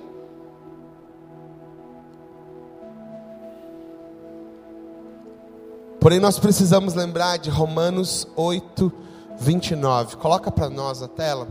Porém, 6.00 6.19
nós 6.19 6.39
precisamos 6.39 6.95
lembrar 6.95 7.38
de 7.38 7.52
Romanos 7.52 8.28
8, 8.36 8.91
29. 9.38 10.17
Coloca 10.17 10.52
para 10.52 10.67
nós 10.67 11.04
a 11.04 11.08
tela. 11.08 11.47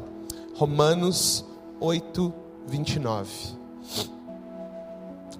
Romanos 0.56 1.44
8, 1.78 2.34
29. 2.66 3.30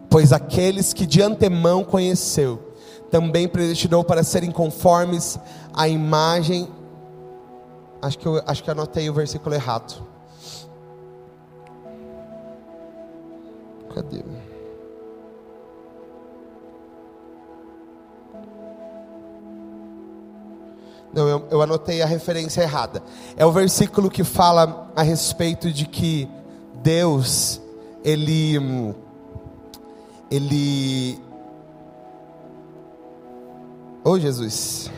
Pois 0.08 0.32
aqueles 0.32 0.92
que 0.92 1.06
de 1.06 1.20
antemão 1.20 1.82
conheceu, 1.82 2.69
também 3.10 3.48
predestinou 3.48 4.04
para 4.04 4.22
serem 4.22 4.50
conformes 4.50 5.38
à 5.74 5.88
imagem. 5.88 6.68
Acho 8.00 8.18
que 8.18 8.26
eu 8.26 8.42
acho 8.46 8.62
que 8.62 8.70
anotei 8.70 9.10
o 9.10 9.14
versículo 9.14 9.54
errado. 9.54 10.06
Cadê? 13.94 14.22
Não, 21.12 21.28
eu, 21.28 21.48
eu 21.50 21.62
anotei 21.62 22.02
a 22.02 22.06
referência 22.06 22.62
errada. 22.62 23.02
É 23.36 23.44
o 23.44 23.50
versículo 23.50 24.08
que 24.08 24.22
fala 24.22 24.90
a 24.94 25.02
respeito 25.02 25.72
de 25.72 25.86
que 25.86 26.28
Deus, 26.74 27.60
Ele. 28.04 28.94
Ele. 30.30 31.29
Ô 34.02 34.12
oh, 34.12 34.18
Jesus. 34.18 34.90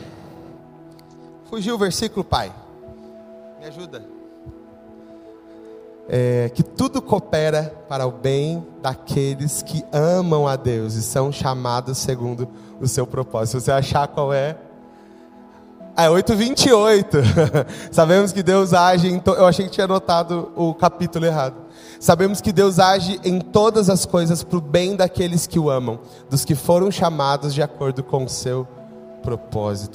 Fugiu 1.49 1.75
o 1.75 1.77
versículo, 1.77 2.23
Pai. 2.23 2.53
Me 3.59 3.65
ajuda. 3.65 4.01
É, 6.07 6.49
que 6.53 6.63
tudo 6.63 7.01
coopera 7.01 7.75
para 7.89 8.07
o 8.07 8.11
bem 8.11 8.65
daqueles 8.81 9.61
que 9.61 9.83
amam 9.91 10.47
a 10.47 10.55
Deus 10.55 10.95
e 10.95 11.01
são 11.01 11.33
chamados 11.33 11.97
segundo 11.97 12.47
o 12.79 12.87
seu 12.87 13.05
propósito. 13.05 13.59
Se 13.59 13.65
você 13.65 13.71
achar 13.73 14.07
qual 14.07 14.33
é, 14.33 14.55
é 15.97 16.07
8:28. 16.07 17.07
Sabemos 17.91 18.31
que 18.31 18.41
Deus 18.41 18.73
age 18.73 19.09
em 19.09 19.19
to... 19.19 19.31
eu 19.31 19.45
achei 19.45 19.65
que 19.65 19.71
tinha 19.71 19.85
anotado 19.85 20.49
o 20.55 20.73
capítulo 20.73 21.25
errado. 21.25 21.55
Sabemos 21.99 22.39
que 22.39 22.53
Deus 22.53 22.79
age 22.79 23.19
em 23.25 23.41
todas 23.41 23.89
as 23.89 24.05
coisas 24.05 24.43
para 24.43 24.57
o 24.57 24.61
bem 24.61 24.95
daqueles 24.95 25.45
que 25.45 25.59
o 25.59 25.69
amam, 25.69 25.99
dos 26.29 26.45
que 26.45 26.55
foram 26.55 26.89
chamados 26.89 27.53
de 27.53 27.61
acordo 27.61 28.01
com 28.01 28.23
o 28.23 28.29
seu 28.29 28.63
propósito. 28.63 28.82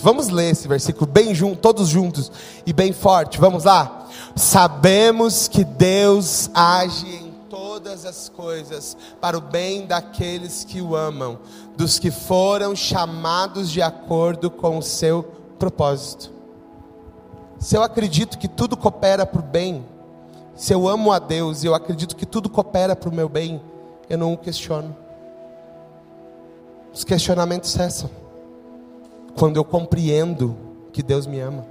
Vamos 0.03 0.29
ler 0.29 0.51
esse 0.51 0.67
versículo 0.67 1.07
bem 1.07 1.35
junto, 1.35 1.61
todos 1.61 1.89
juntos 1.89 2.33
e 2.67 2.73
bem 2.73 2.93
forte. 2.93 3.39
Vamos 3.39 3.65
lá. 3.65 4.07
Sabemos 4.35 5.49
que 5.49 5.65
Deus 5.65 6.51
age 6.55 7.07
em 7.07 7.33
todas 7.49 8.05
as 8.05 8.29
coisas 8.29 8.97
para 9.21 9.37
o 9.37 9.41
bem 9.41 9.87
daqueles 9.87 10.65
que 10.65 10.81
o 10.81 10.97
amam, 10.97 11.39
dos 11.77 11.99
que 11.99 12.11
foram 12.11 12.75
chamados 12.75 13.71
de 13.71 13.83
acordo 13.83 14.51
com 14.51 14.79
o 14.79 14.83
seu 14.83 15.23
propósito 15.23 15.39
propósito. 15.59 16.31
Se 17.59 17.77
eu 17.77 17.83
acredito 17.83 18.39
que 18.39 18.47
tudo 18.47 18.77
coopera 18.77 19.27
para 19.27 19.41
o 19.41 19.45
bem, 19.45 19.85
se 20.55 20.73
eu 20.73 20.89
amo 20.89 21.13
a 21.13 21.19
Deus 21.19 21.65
e 21.65 21.67
eu 21.67 21.75
acredito 21.75 22.17
que 22.17 22.25
tudo 22.25 22.49
coopera 22.49 22.95
para 22.95 23.09
o 23.09 23.15
meu 23.15 23.29
bem, 23.29 23.61
eu 24.09 24.17
não 24.17 24.33
o 24.33 24.39
questiono. 24.39 24.97
Os 26.93 27.05
questionamentos 27.05 27.71
cessam 27.71 28.09
quando 29.39 29.57
eu 29.57 29.65
compreendo 29.65 30.57
que 30.93 31.01
Deus 31.01 31.25
me 31.27 31.39
ama, 31.39 31.65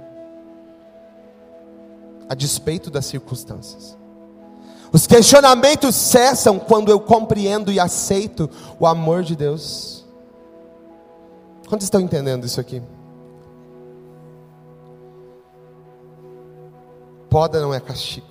a 2.28 2.34
despeito 2.34 2.90
das 2.90 3.04
circunstâncias. 3.04 3.96
Os 4.90 5.06
questionamentos 5.06 5.94
cessam 5.94 6.58
quando 6.58 6.90
eu 6.90 6.98
compreendo 6.98 7.70
e 7.70 7.78
aceito 7.78 8.48
o 8.80 8.86
amor 8.86 9.22
de 9.22 9.36
Deus. 9.36 10.06
Quantos 11.68 11.84
estão 11.84 12.00
entendendo 12.00 12.46
isso 12.46 12.58
aqui? 12.58 12.82
Poda 17.28 17.60
não 17.60 17.74
é 17.74 17.80
castigo. 17.80 18.26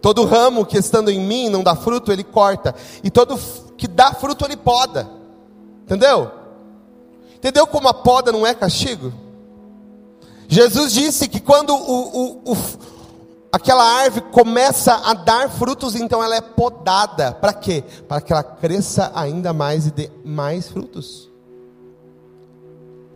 Todo 0.00 0.24
ramo 0.24 0.66
que 0.66 0.76
estando 0.76 1.08
em 1.08 1.20
mim 1.20 1.48
não 1.48 1.62
dá 1.62 1.76
fruto, 1.76 2.10
ele 2.10 2.24
corta. 2.24 2.74
E 3.04 3.10
todo 3.10 3.38
que 3.76 3.86
dá 3.86 4.12
fruto, 4.12 4.44
ele 4.44 4.56
poda. 4.56 5.21
Entendeu? 5.84 6.30
Entendeu 7.42 7.66
como 7.66 7.88
a 7.88 7.94
poda 7.94 8.30
não 8.30 8.46
é 8.46 8.54
castigo? 8.54 9.12
Jesus 10.46 10.92
disse 10.92 11.28
que 11.28 11.40
quando 11.40 11.74
o, 11.74 12.44
o, 12.46 12.52
o, 12.52 12.56
aquela 13.50 13.82
árvore 13.82 14.26
começa 14.30 14.94
a 14.94 15.12
dar 15.12 15.50
frutos, 15.50 15.96
então 15.96 16.22
ela 16.22 16.36
é 16.36 16.40
podada. 16.40 17.32
Para 17.32 17.52
quê? 17.52 17.82
Para 18.06 18.20
que 18.20 18.32
ela 18.32 18.44
cresça 18.44 19.10
ainda 19.14 19.52
mais 19.52 19.86
e 19.86 19.90
dê 19.90 20.10
mais 20.24 20.68
frutos. 20.68 21.30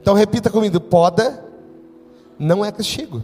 Então 0.00 0.14
repita 0.14 0.50
comigo: 0.50 0.80
poda 0.80 1.44
não 2.38 2.64
é 2.64 2.72
castigo. 2.72 3.22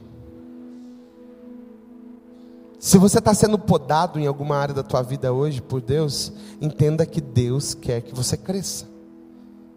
Se 2.79 2.99
você 2.99 3.19
está 3.19 3.33
sendo 3.33 3.59
podado 3.59 4.21
em 4.21 4.27
alguma 4.27 4.57
área 4.57 4.75
da 4.75 4.83
tua 4.83 5.03
vida 5.03 5.33
hoje 5.33 5.61
por 5.61 5.81
Deus, 5.81 6.33
entenda 6.61 7.07
que 7.07 7.21
Deus 7.21 7.75
quer 7.75 8.03
que 8.03 8.15
você 8.15 8.37
cresça 8.37 8.92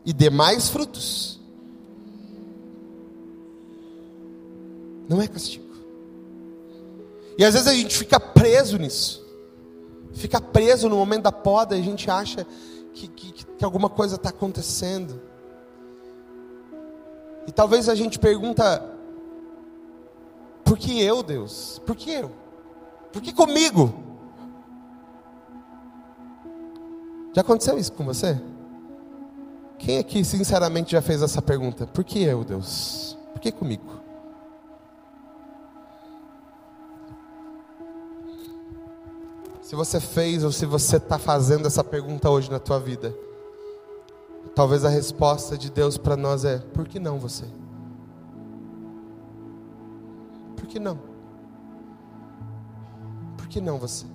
e 0.06 0.14
dê 0.14 0.30
mais 0.30 0.70
frutos. 0.70 1.40
Não 5.10 5.22
é 5.22 5.28
castigo. 5.28 5.66
E 7.38 7.44
às 7.44 7.54
vezes 7.54 7.68
a 7.68 7.74
gente 7.74 7.98
fica 7.98 8.20
preso 8.20 8.78
nisso. 8.78 9.26
Fica 10.14 10.40
preso 10.40 10.88
no 10.88 10.96
momento 10.96 11.24
da 11.24 11.32
poda 11.32 11.76
a 11.76 11.82
gente 11.82 12.10
acha 12.10 12.46
que, 12.94 13.08
que, 13.08 13.32
que 13.34 13.66
alguma 13.66 13.90
coisa 13.90 14.16
está 14.16 14.30
acontecendo. 14.30 15.22
E 17.48 17.52
talvez 17.52 17.90
a 17.90 17.96
gente 17.96 18.18
pergunta: 18.18 18.82
por 20.64 20.78
que 20.78 21.02
eu, 21.02 21.22
Deus? 21.22 21.82
Por 21.86 21.96
que 21.96 22.12
eu? 22.12 22.32
Por 23.12 23.22
que 23.22 23.34
comigo? 23.34 23.94
Já 27.34 27.42
aconteceu 27.42 27.78
isso 27.78 27.92
com 27.92 28.06
você? 28.06 28.42
Quem 29.78 30.00
aqui 30.00 30.24
sinceramente 30.24 30.94
já 30.94 31.02
fez 31.02 31.22
essa 31.22 31.42
pergunta? 31.42 31.86
Por 31.86 32.04
que 32.04 32.24
eu, 32.24 32.44
Deus? 32.44 33.18
Por 33.34 33.42
que 33.42 33.52
comigo? 33.52 33.96
Se 39.62 39.76
você 39.76 40.00
fez 40.00 40.44
ou 40.44 40.52
se 40.52 40.66
você 40.66 40.98
está 40.98 41.18
fazendo 41.18 41.66
essa 41.68 41.84
pergunta 41.84 42.30
hoje 42.30 42.52
na 42.52 42.60
tua 42.60 42.80
vida, 42.80 43.16
talvez 44.56 44.86
a 44.86 44.90
resposta 44.90 45.58
de 45.58 45.72
Deus 45.72 45.98
para 45.98 46.16
nós 46.16 46.46
é: 46.46 46.60
por 46.60 46.88
que 46.88 47.00
não 47.00 47.20
você? 47.20 47.46
Por 50.56 50.68
que 50.68 50.80
não? 50.80 51.00
Por 53.36 53.48
que 53.48 53.60
não 53.60 53.78
você? 53.78 54.15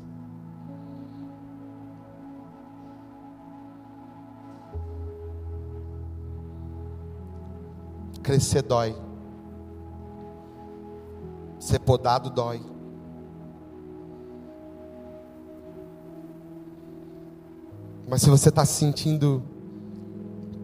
Crescer 8.23 8.62
dói. 8.62 8.95
Ser 11.59 11.79
podado 11.81 12.31
dói. 12.31 12.61
Mas 18.09 18.23
se 18.23 18.31
você 18.31 18.49
está 18.49 18.64
se 18.64 18.75
sentindo 18.75 19.43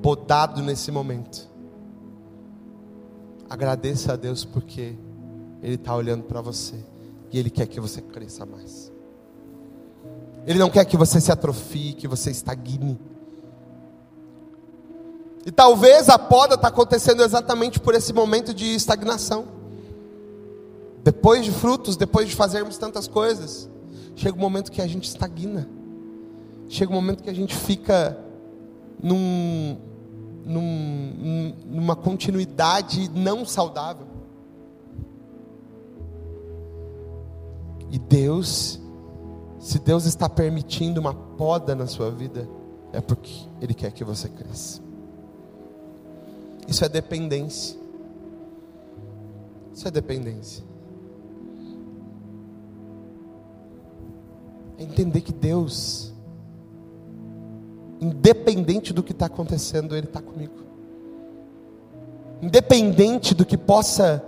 podado 0.02 0.62
nesse 0.62 0.90
momento, 0.90 1.48
agradeça 3.48 4.12
a 4.12 4.16
Deus 4.16 4.44
porque 4.44 4.96
Ele 5.62 5.74
está 5.74 5.94
olhando 5.94 6.24
para 6.24 6.40
você 6.40 6.74
e 7.30 7.38
Ele 7.38 7.50
quer 7.50 7.66
que 7.66 7.80
você 7.80 8.02
cresça 8.02 8.44
mais. 8.44 8.92
Ele 10.46 10.58
não 10.58 10.70
quer 10.70 10.84
que 10.84 10.96
você 10.96 11.20
se 11.20 11.30
atrofie, 11.30 11.92
que 11.92 12.06
você 12.06 12.30
estagne. 12.30 12.98
E 15.46 15.50
talvez 15.50 16.10
a 16.10 16.18
poda 16.18 16.56
está 16.56 16.68
acontecendo 16.68 17.22
exatamente 17.22 17.80
por 17.80 17.94
esse 17.94 18.12
momento 18.12 18.52
de 18.52 18.74
estagnação. 18.74 19.46
Depois 21.02 21.44
de 21.44 21.52
frutos, 21.52 21.96
depois 21.96 22.28
de 22.28 22.34
fazermos 22.34 22.76
tantas 22.76 23.08
coisas, 23.08 23.70
chega 24.14 24.36
um 24.36 24.40
momento 24.40 24.70
que 24.70 24.82
a 24.82 24.86
gente 24.86 25.08
estagna 25.08 25.66
chega 26.68 26.90
um 26.90 26.94
momento 26.94 27.22
que 27.22 27.30
a 27.30 27.34
gente 27.34 27.54
fica 27.54 28.18
num, 29.02 29.76
num, 30.44 31.54
numa 31.66 31.96
continuidade 31.96 33.10
não 33.14 33.44
saudável. 33.44 34.06
E 37.90 37.98
Deus, 37.98 38.80
se 39.60 39.78
Deus 39.78 40.06
está 40.06 40.28
permitindo 40.28 41.00
uma 41.00 41.14
poda 41.14 41.74
na 41.74 41.86
sua 41.86 42.10
vida, 42.10 42.48
é 42.92 43.00
porque 43.00 43.32
Ele 43.60 43.74
quer 43.74 43.92
que 43.92 44.02
você 44.02 44.28
cresça. 44.28 44.85
Isso 46.66 46.84
é 46.84 46.88
dependência. 46.88 47.78
Isso 49.74 49.86
é 49.86 49.90
dependência. 49.90 50.64
É 54.78 54.82
entender 54.82 55.20
que 55.20 55.32
Deus 55.32 56.14
Independente 58.00 58.92
do 58.92 59.02
que 59.02 59.12
está 59.12 59.26
acontecendo, 59.26 59.96
Ele 59.96 60.06
está 60.06 60.20
comigo. 60.20 60.54
Independente 62.42 63.34
do 63.34 63.46
que 63.46 63.56
possa 63.56 64.22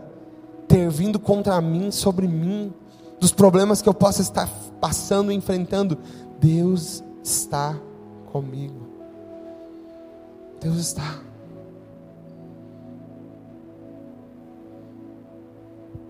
ter 0.66 0.89
vindo 0.89 1.18
contra 1.18 1.61
mim, 1.61 1.91
sobre 1.91 2.26
mim, 2.26 2.72
dos 3.20 3.32
problemas 3.32 3.82
que 3.82 3.89
eu 3.89 3.95
possa 3.95 4.22
estar 4.22 4.49
passando, 4.80 5.30
enfrentando, 5.30 5.99
Deus 6.41 7.03
está 7.22 7.78
comigo. 8.32 8.89
Deus 10.61 10.78
está. 10.78 11.28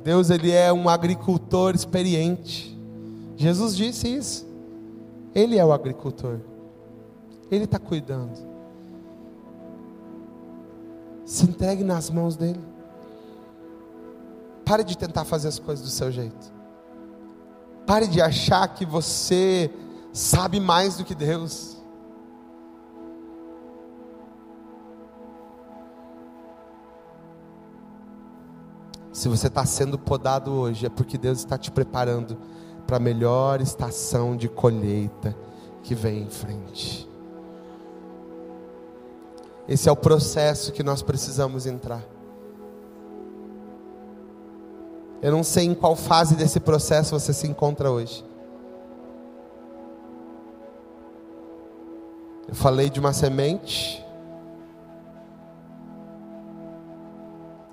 Deus 0.03 0.31
ele 0.31 0.51
é 0.51 0.73
um 0.73 0.89
agricultor 0.89 1.75
experiente. 1.75 2.77
Jesus 3.37 3.77
disse 3.77 4.09
isso. 4.09 4.47
Ele 5.35 5.57
é 5.59 5.65
o 5.65 5.73
agricultor. 5.73 6.41
Ele 7.51 7.65
está 7.65 7.79
cuidando. 7.79 8.39
Se 11.25 11.45
entregue 11.45 11.85
nas 11.85 12.11
mãos 12.11 12.37
dele. 12.37 12.61
Pare 14.65 14.85
de 14.85 14.99
tentar 14.99 15.25
fazer 15.25 15.49
as 15.49 15.59
coisas 15.59 15.85
do 15.85 15.91
seu 15.91 16.11
jeito. 16.11 16.53
Pare 17.87 18.07
de 18.07 18.21
achar 18.21 18.69
que 18.69 18.85
você 18.85 19.71
sabe 20.13 20.61
mais 20.61 20.97
do 20.97 21.05
que 21.05 21.15
Deus. 21.15 21.78
Se 29.19 29.29
você 29.29 29.49
está 29.49 29.67
sendo 29.67 29.99
podado 29.99 30.53
hoje, 30.53 30.87
é 30.87 30.89
porque 30.89 31.19
Deus 31.19 31.39
está 31.39 31.59
te 31.59 31.73
preparando 31.73 32.39
para 32.87 32.99
a 32.99 33.01
melhor 33.01 33.61
estação 33.61 34.37
de 34.37 34.49
colheita 34.49 35.37
que 35.83 35.93
vem 35.93 36.23
em 36.23 36.31
frente. 36.31 37.11
Esse 39.67 39.89
é 39.89 39.93
o 39.93 39.97
processo 39.97 40.71
que 40.71 40.85
nós 40.85 41.03
precisamos 41.03 41.67
entrar. 41.67 42.01
Eu 45.21 45.33
não 45.33 45.43
sei 45.43 45.65
em 45.65 45.75
qual 45.75 45.97
fase 45.97 46.37
desse 46.37 46.61
processo 46.61 47.19
você 47.19 47.33
se 47.33 47.49
encontra 47.49 47.91
hoje. 47.91 48.25
Eu 52.47 52.55
falei 52.55 52.89
de 52.89 53.01
uma 53.01 53.13
semente. 53.13 54.01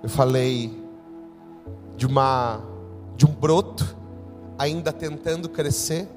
Eu 0.01 0.09
falei 0.09 0.84
de 1.95 2.05
uma 2.05 2.61
de 3.15 3.25
um 3.25 3.31
broto 3.31 3.95
ainda 4.57 4.91
tentando 4.91 5.47
crescer 5.49 6.07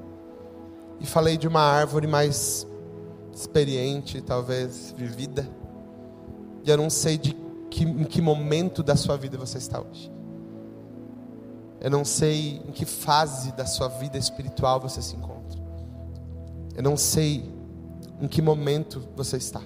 e 1.00 1.06
falei 1.06 1.36
de 1.36 1.46
uma 1.46 1.60
árvore 1.60 2.06
mais 2.06 2.66
experiente, 3.32 4.20
talvez 4.20 4.92
vivida. 4.96 5.48
E 6.64 6.70
eu 6.70 6.76
não 6.76 6.90
sei 6.90 7.16
de 7.16 7.36
que, 7.70 7.84
em 7.84 8.04
que 8.04 8.20
momento 8.20 8.82
da 8.82 8.96
sua 8.96 9.16
vida 9.16 9.38
você 9.38 9.58
está 9.58 9.80
hoje. 9.80 10.10
Eu 11.80 11.90
não 11.90 12.04
sei 12.04 12.60
em 12.66 12.72
que 12.72 12.84
fase 12.84 13.52
da 13.52 13.64
sua 13.64 13.88
vida 13.88 14.18
espiritual 14.18 14.80
você 14.80 15.00
se 15.00 15.14
encontra. 15.14 15.60
Eu 16.74 16.82
não 16.82 16.96
sei 16.96 17.48
em 18.20 18.26
que 18.26 18.42
momento 18.42 19.02
você 19.14 19.36
está. 19.36 19.60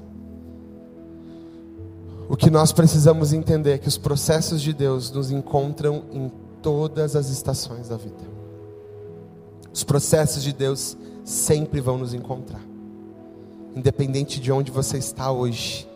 O 2.28 2.36
que 2.36 2.50
nós 2.50 2.72
precisamos 2.72 3.32
entender 3.32 3.72
é 3.72 3.78
que 3.78 3.88
os 3.88 3.98
processos 3.98 4.62
de 4.62 4.72
Deus 4.72 5.10
nos 5.10 5.30
encontram 5.30 6.04
em 6.12 6.30
todas 6.62 7.16
as 7.16 7.28
estações 7.28 7.88
da 7.88 7.96
vida. 7.96 8.32
Os 9.72 9.84
processos 9.84 10.42
de 10.42 10.52
Deus 10.52 10.96
sempre 11.24 11.80
vão 11.80 11.98
nos 11.98 12.14
encontrar. 12.14 12.62
Independente 13.74 14.40
de 14.40 14.52
onde 14.52 14.70
você 14.70 14.98
está 14.98 15.30
hoje, 15.32 15.88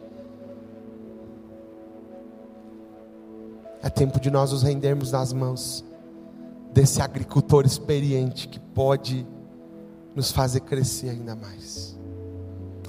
É 3.87 3.89
tempo 3.89 4.19
de 4.19 4.33
nós 4.33 4.51
nos 4.51 4.65
rendermos 4.65 5.13
nas 5.13 5.33
mãos 5.33 5.85
desse 6.73 7.01
agricultor 7.01 7.65
experiente 7.65 8.49
que 8.49 8.59
pode 8.59 9.25
nos 10.13 10.33
fazer 10.33 10.59
crescer 10.59 11.11
ainda 11.11 11.37
mais. 11.37 11.97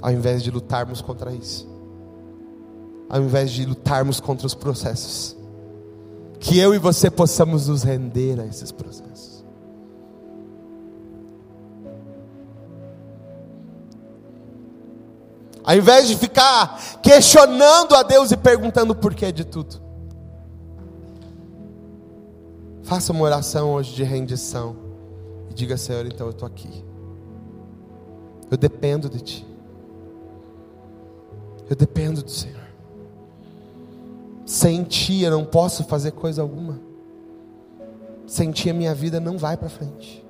Ao 0.02 0.10
invés 0.10 0.42
de 0.42 0.50
lutarmos 0.50 1.00
contra 1.00 1.32
isso. 1.32 1.68
Ao 3.08 3.20
invés 3.20 3.50
de 3.50 3.64
lutarmos 3.64 4.20
contra 4.20 4.46
os 4.46 4.54
processos. 4.54 5.36
Que 6.38 6.58
eu 6.58 6.74
e 6.74 6.78
você 6.78 7.10
possamos 7.10 7.68
nos 7.68 7.82
render 7.82 8.38
a 8.40 8.46
esses 8.46 8.70
processos. 8.70 9.44
Ao 15.68 15.76
invés 15.76 16.08
de 16.08 16.16
ficar 16.16 17.00
questionando 17.02 17.94
a 17.94 18.02
Deus 18.02 18.30
e 18.30 18.36
perguntando 18.38 18.92
o 18.92 18.96
porquê 18.96 19.30
de 19.30 19.44
tudo. 19.44 19.78
Faça 22.82 23.12
uma 23.12 23.22
oração 23.22 23.74
hoje 23.74 23.94
de 23.94 24.02
rendição. 24.02 24.74
E 25.50 25.52
diga, 25.52 25.76
Senhor, 25.76 26.06
então 26.06 26.26
eu 26.26 26.30
estou 26.30 26.46
aqui. 26.46 26.82
Eu 28.50 28.56
dependo 28.56 29.10
de 29.10 29.20
Ti. 29.20 29.46
Eu 31.68 31.76
dependo 31.76 32.22
do 32.22 32.30
Senhor. 32.30 32.67
Sem 34.48 34.82
Ti 34.82 35.24
eu 35.24 35.30
não 35.30 35.44
posso 35.44 35.84
fazer 35.84 36.12
coisa 36.12 36.40
alguma. 36.40 36.80
sem 38.26 38.50
ti 38.50 38.70
a 38.70 38.74
minha 38.74 38.94
vida 38.94 39.20
não 39.20 39.36
vai 39.36 39.58
para 39.58 39.68
frente. 39.68 40.24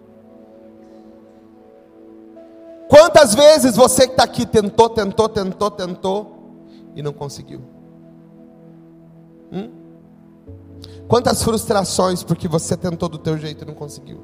Quantas 2.89 3.33
vezes 3.33 3.77
você 3.77 4.07
que 4.07 4.15
está 4.15 4.25
aqui 4.25 4.45
tentou, 4.45 4.89
tentou, 4.89 5.29
tentou, 5.29 5.71
tentou 5.71 6.37
e 6.97 7.03
não 7.03 7.13
conseguiu? 7.13 7.61
Hum? 9.53 9.71
Quantas 11.07 11.41
frustrações 11.41 12.25
porque 12.25 12.49
você 12.49 12.77
tentou 12.77 13.09
do 13.09 13.19
teu 13.19 13.39
jeito 13.39 13.63
e 13.63 13.67
não 13.69 13.75
conseguiu? 13.75 14.21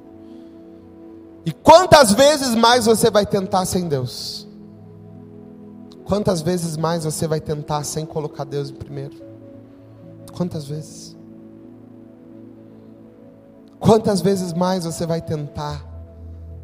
E 1.46 1.52
quantas 1.52 2.12
vezes 2.12 2.52
mais 2.56 2.86
você 2.86 3.10
vai 3.10 3.24
tentar 3.24 3.64
sem 3.64 3.86
Deus? 3.86 4.44
Quantas 6.04 6.42
vezes 6.42 6.76
mais 6.76 7.04
você 7.04 7.28
vai 7.28 7.40
tentar 7.40 7.84
sem 7.84 8.04
colocar 8.04 8.42
Deus 8.42 8.70
em 8.70 8.74
primeiro? 8.74 9.33
Quantas 10.36 10.66
vezes? 10.66 11.16
Quantas 13.78 14.20
vezes 14.20 14.52
mais 14.52 14.84
você 14.84 15.06
vai 15.06 15.20
tentar 15.20 15.86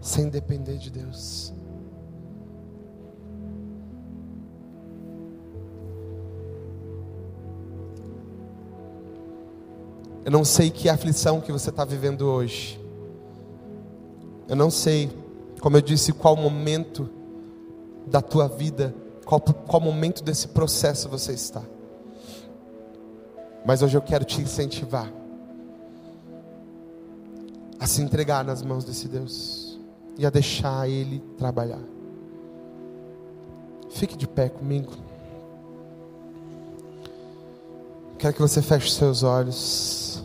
sem 0.01 0.29
depender 0.29 0.77
de 0.77 0.91
Deus? 0.91 1.53
Eu 10.25 10.33
não 10.33 10.45
sei 10.45 10.71
que 10.71 10.89
aflição 10.89 11.41
que 11.41 11.53
você 11.53 11.71
está 11.71 11.85
vivendo 11.85 12.23
hoje. 12.23 12.81
Eu 14.49 14.57
não 14.57 14.71
sei, 14.71 15.11
como 15.61 15.77
eu 15.77 15.81
disse, 15.81 16.13
qual 16.13 16.37
momento 16.37 17.09
da 18.07 18.21
tua 18.21 18.49
vida, 18.49 18.95
qual, 19.25 19.41
qual 19.41 19.81
momento 19.81 20.23
desse 20.25 20.49
processo 20.49 21.09
você 21.09 21.33
está. 21.33 21.63
Mas 23.65 23.83
hoje 23.83 23.97
eu 23.97 24.03
quero 24.03 24.25
te 24.25 24.41
incentivar 24.41 25.11
a 27.79 27.87
se 27.87 28.03
entregar 28.03 28.45
nas 28.45 28.63
mãos 28.63 28.85
desse 28.85 29.09
Deus 29.09 29.79
e 30.19 30.27
a 30.27 30.31
deixar 30.31 30.89
Ele 30.89 31.21
trabalhar. 31.39 31.81
Fique 33.91 34.17
de 34.17 34.29
pé 34.29 34.49
comigo. 34.49 34.93
Quero 38.19 38.35
que 38.35 38.41
você 38.41 38.61
feche 38.61 38.91
seus 38.91 39.23
olhos. 39.23 40.23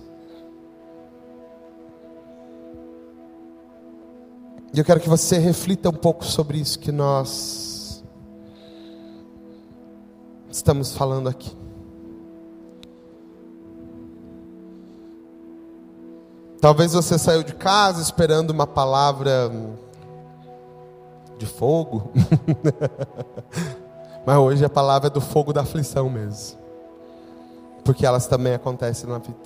E 4.74 4.80
eu 4.80 4.84
quero 4.84 5.00
que 5.00 5.08
você 5.08 5.38
reflita 5.38 5.88
um 5.88 5.94
pouco 5.94 6.26
sobre 6.26 6.58
isso 6.58 6.78
que 6.78 6.92
nós 6.92 8.04
estamos 10.52 10.94
falando 10.94 11.30
aqui. 11.30 11.65
Talvez 16.66 16.94
você 16.94 17.20
saiu 17.20 17.44
de 17.44 17.54
casa 17.54 18.02
esperando 18.02 18.50
uma 18.50 18.66
palavra 18.66 19.52
de 21.38 21.46
fogo, 21.46 22.12
mas 24.26 24.38
hoje 24.40 24.66
a 24.66 24.70
palavra 24.70 25.06
é 25.06 25.12
do 25.12 25.22
fogo 25.22 25.54
da 25.54 25.62
aflição 25.62 26.10
mesmo 26.10 26.58
porque 27.84 28.04
elas 28.04 28.26
também 28.26 28.56
acontecem 28.56 29.08
na 29.08 29.20
vida. 29.20 29.38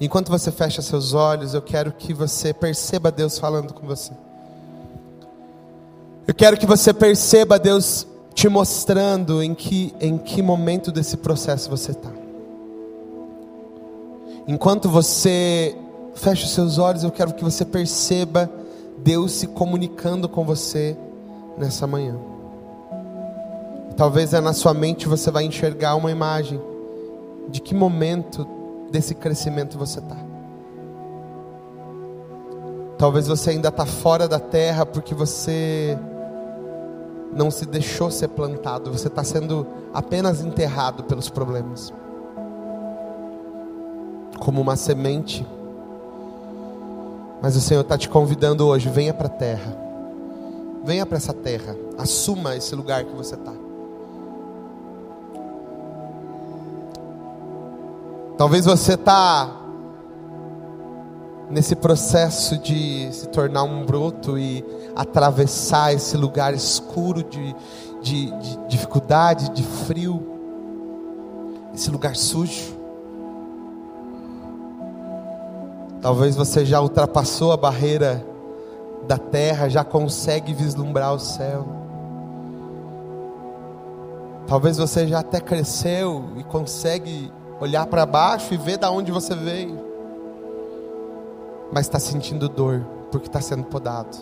Enquanto 0.00 0.30
você 0.30 0.50
fecha 0.50 0.82
seus 0.82 1.12
olhos, 1.12 1.54
eu 1.54 1.62
quero 1.62 1.92
que 1.92 2.12
você 2.12 2.52
perceba 2.52 3.12
Deus 3.12 3.38
falando 3.38 3.72
com 3.72 3.86
você. 3.86 4.12
Eu 6.28 6.34
quero 6.34 6.56
que 6.56 6.66
você 6.66 6.94
perceba 6.94 7.58
Deus 7.58 8.06
te 8.32 8.48
mostrando 8.48 9.42
em 9.42 9.52
que, 9.52 9.92
em 10.00 10.16
que 10.16 10.40
momento 10.40 10.92
desse 10.92 11.16
processo 11.16 11.68
você 11.68 11.90
está. 11.90 12.12
Enquanto 14.46 14.88
você 14.88 15.76
Feche 16.18 16.46
os 16.46 16.50
seus 16.50 16.78
olhos, 16.78 17.04
eu 17.04 17.12
quero 17.12 17.32
que 17.32 17.44
você 17.44 17.64
perceba 17.64 18.50
Deus 18.98 19.32
se 19.32 19.46
comunicando 19.46 20.28
com 20.28 20.44
você 20.44 20.96
nessa 21.56 21.86
manhã. 21.86 22.16
Talvez 23.96 24.34
é 24.34 24.40
na 24.40 24.52
sua 24.52 24.74
mente 24.74 25.06
você 25.06 25.30
vai 25.30 25.44
enxergar 25.44 25.94
uma 25.94 26.10
imagem 26.10 26.60
de 27.48 27.60
que 27.60 27.72
momento 27.72 28.46
desse 28.90 29.14
crescimento 29.14 29.78
você 29.78 30.00
está. 30.00 30.16
Talvez 32.98 33.28
você 33.28 33.50
ainda 33.50 33.68
está 33.68 33.86
fora 33.86 34.26
da 34.26 34.40
terra 34.40 34.84
porque 34.84 35.14
você 35.14 35.96
não 37.32 37.50
se 37.50 37.66
deixou 37.66 38.10
ser 38.10 38.28
plantado, 38.28 38.92
você 38.92 39.08
está 39.08 39.22
sendo 39.22 39.66
apenas 39.92 40.40
enterrado 40.40 41.04
pelos 41.04 41.28
problemas. 41.28 41.92
Como 44.38 44.60
uma 44.60 44.76
semente 44.76 45.46
mas 47.40 47.54
o 47.56 47.60
Senhor 47.60 47.82
está 47.82 47.96
te 47.96 48.08
convidando 48.08 48.66
hoje, 48.66 48.88
venha 48.88 49.14
para 49.14 49.26
a 49.26 49.30
terra. 49.30 49.76
Venha 50.84 51.06
para 51.06 51.16
essa 51.16 51.32
terra. 51.32 51.76
Assuma 51.96 52.56
esse 52.56 52.74
lugar 52.74 53.04
que 53.04 53.14
você 53.14 53.34
está. 53.34 53.52
Talvez 58.36 58.64
você 58.64 58.94
está 58.94 59.50
nesse 61.50 61.74
processo 61.74 62.58
de 62.58 63.08
se 63.12 63.28
tornar 63.28 63.62
um 63.62 63.84
broto 63.84 64.38
e 64.38 64.64
atravessar 64.94 65.94
esse 65.94 66.16
lugar 66.16 66.52
escuro 66.52 67.22
de, 67.22 67.54
de, 68.02 68.30
de 68.30 68.56
dificuldade, 68.68 69.50
de 69.50 69.62
frio, 69.62 70.22
esse 71.74 71.90
lugar 71.90 72.16
sujo. 72.16 72.76
Talvez 76.00 76.36
você 76.36 76.64
já 76.64 76.80
ultrapassou 76.80 77.52
a 77.52 77.56
barreira 77.56 78.24
da 79.06 79.18
terra, 79.18 79.68
já 79.68 79.82
consegue 79.82 80.52
vislumbrar 80.52 81.14
o 81.14 81.18
céu. 81.18 81.66
Talvez 84.46 84.78
você 84.78 85.06
já 85.06 85.20
até 85.20 85.40
cresceu 85.40 86.24
e 86.36 86.44
consegue 86.44 87.32
olhar 87.60 87.86
para 87.86 88.06
baixo 88.06 88.54
e 88.54 88.56
ver 88.56 88.78
da 88.78 88.90
onde 88.90 89.10
você 89.10 89.34
veio, 89.34 89.87
mas 91.72 91.86
está 91.86 91.98
sentindo 91.98 92.48
dor 92.48 92.84
porque 93.10 93.26
está 93.26 93.40
sendo 93.40 93.64
podado. 93.64 94.16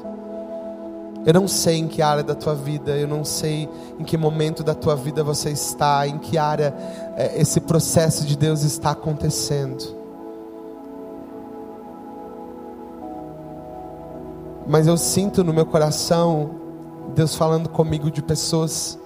Eu 1.24 1.34
não 1.34 1.48
sei 1.48 1.78
em 1.78 1.88
que 1.88 2.00
área 2.02 2.22
da 2.22 2.36
tua 2.36 2.54
vida, 2.54 2.96
eu 2.96 3.08
não 3.08 3.24
sei 3.24 3.68
em 3.98 4.04
que 4.04 4.16
momento 4.16 4.62
da 4.62 4.74
tua 4.74 4.94
vida 4.94 5.24
você 5.24 5.50
está, 5.50 6.06
em 6.06 6.18
que 6.18 6.38
área 6.38 6.72
é, 7.16 7.40
esse 7.40 7.60
processo 7.60 8.24
de 8.24 8.36
Deus 8.36 8.62
está 8.62 8.92
acontecendo. 8.92 9.96
Mas 14.68 14.86
eu 14.86 14.96
sinto 14.96 15.42
no 15.42 15.52
meu 15.52 15.66
coração 15.66 16.50
Deus 17.14 17.34
falando 17.34 17.68
comigo 17.68 18.10
de 18.10 18.22
pessoas 18.22 18.98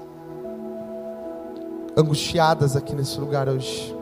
angustiadas 1.97 2.77
aqui 2.77 2.95
nesse 2.95 3.21
lugar 3.21 3.49
hoje. 3.49 3.97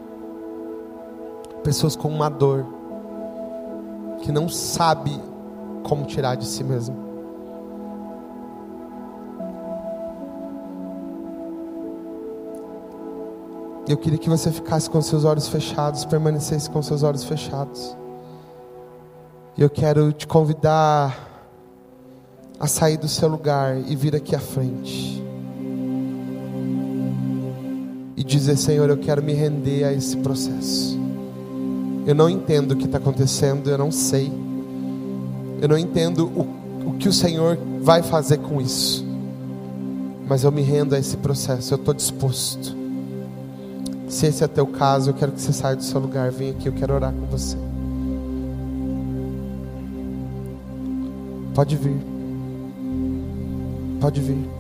Pessoas 1.63 1.95
com 1.95 2.09
uma 2.09 2.29
dor 2.29 2.78
que 4.23 4.33
não 4.33 4.49
sabe 4.49 5.19
como 5.83 6.05
tirar 6.05 6.35
de 6.35 6.47
si 6.47 6.63
mesmo. 6.63 7.09
Eu 13.89 13.97
queria 13.97 14.19
que 14.19 14.29
você 14.29 14.53
ficasse 14.53 14.91
com 14.91 15.01
seus 15.01 15.25
olhos 15.25 15.49
fechados, 15.49 16.05
permanecesse 16.05 16.69
com 16.69 16.83
seus 16.83 17.03
olhos 17.03 17.25
fechados. 17.25 17.97
Eu 19.57 19.71
quero 19.71 20.13
te 20.13 20.27
convidar 20.27 21.27
a 22.61 22.67
sair 22.67 22.99
do 22.99 23.09
seu 23.09 23.29
lugar 23.29 23.79
e 23.79 23.97
vir 23.97 24.15
aqui 24.15 24.37
à 24.37 24.39
frente. 24.39 25.25
E 28.15 28.23
dizer: 28.23 28.57
Senhor, 28.57 28.91
eu 28.91 28.99
quero 28.99 29.23
me 29.23 29.33
render 29.33 29.85
a 29.85 29.93
esse 29.93 30.17
processo. 30.19 31.08
Eu 32.09 32.15
não 32.15 32.31
entendo 32.31 32.73
o 32.73 32.77
que 32.77 32.87
está 32.87 32.97
acontecendo, 32.97 33.69
eu 33.69 33.77
não 33.77 33.93
sei. 33.93 34.33
Eu 35.61 35.69
não 35.69 35.77
entendo 35.77 36.25
o, 36.25 36.89
o 36.89 36.95
que 36.95 37.07
o 37.07 37.13
Senhor 37.13 37.59
vai 37.83 38.03
fazer 38.03 38.39
com 38.39 38.63
isso. 38.63 39.05
Mas 40.27 40.43
eu 40.43 40.51
me 40.51 40.63
rendo 40.63 40.95
a 40.95 40.99
esse 40.99 41.19
processo, 41.19 41.75
eu 41.75 41.77
estou 41.77 41.93
disposto. 41.93 42.75
Se 44.09 44.27
esse 44.27 44.43
é 44.43 44.49
teu 44.49 44.67
caso, 44.67 45.11
eu 45.11 45.15
quero 45.15 45.33
que 45.33 45.41
você 45.43 45.53
saia 45.53 45.77
do 45.77 45.85
seu 45.85 46.01
lugar, 46.01 46.31
venha 46.31 46.53
aqui, 46.53 46.67
eu 46.67 46.73
quero 46.73 46.95
orar 46.95 47.13
com 47.13 47.27
você. 47.27 47.59
Pode 51.55 51.77
vir. 51.77 52.01
Pode 54.01 54.23
vir. 54.23 54.58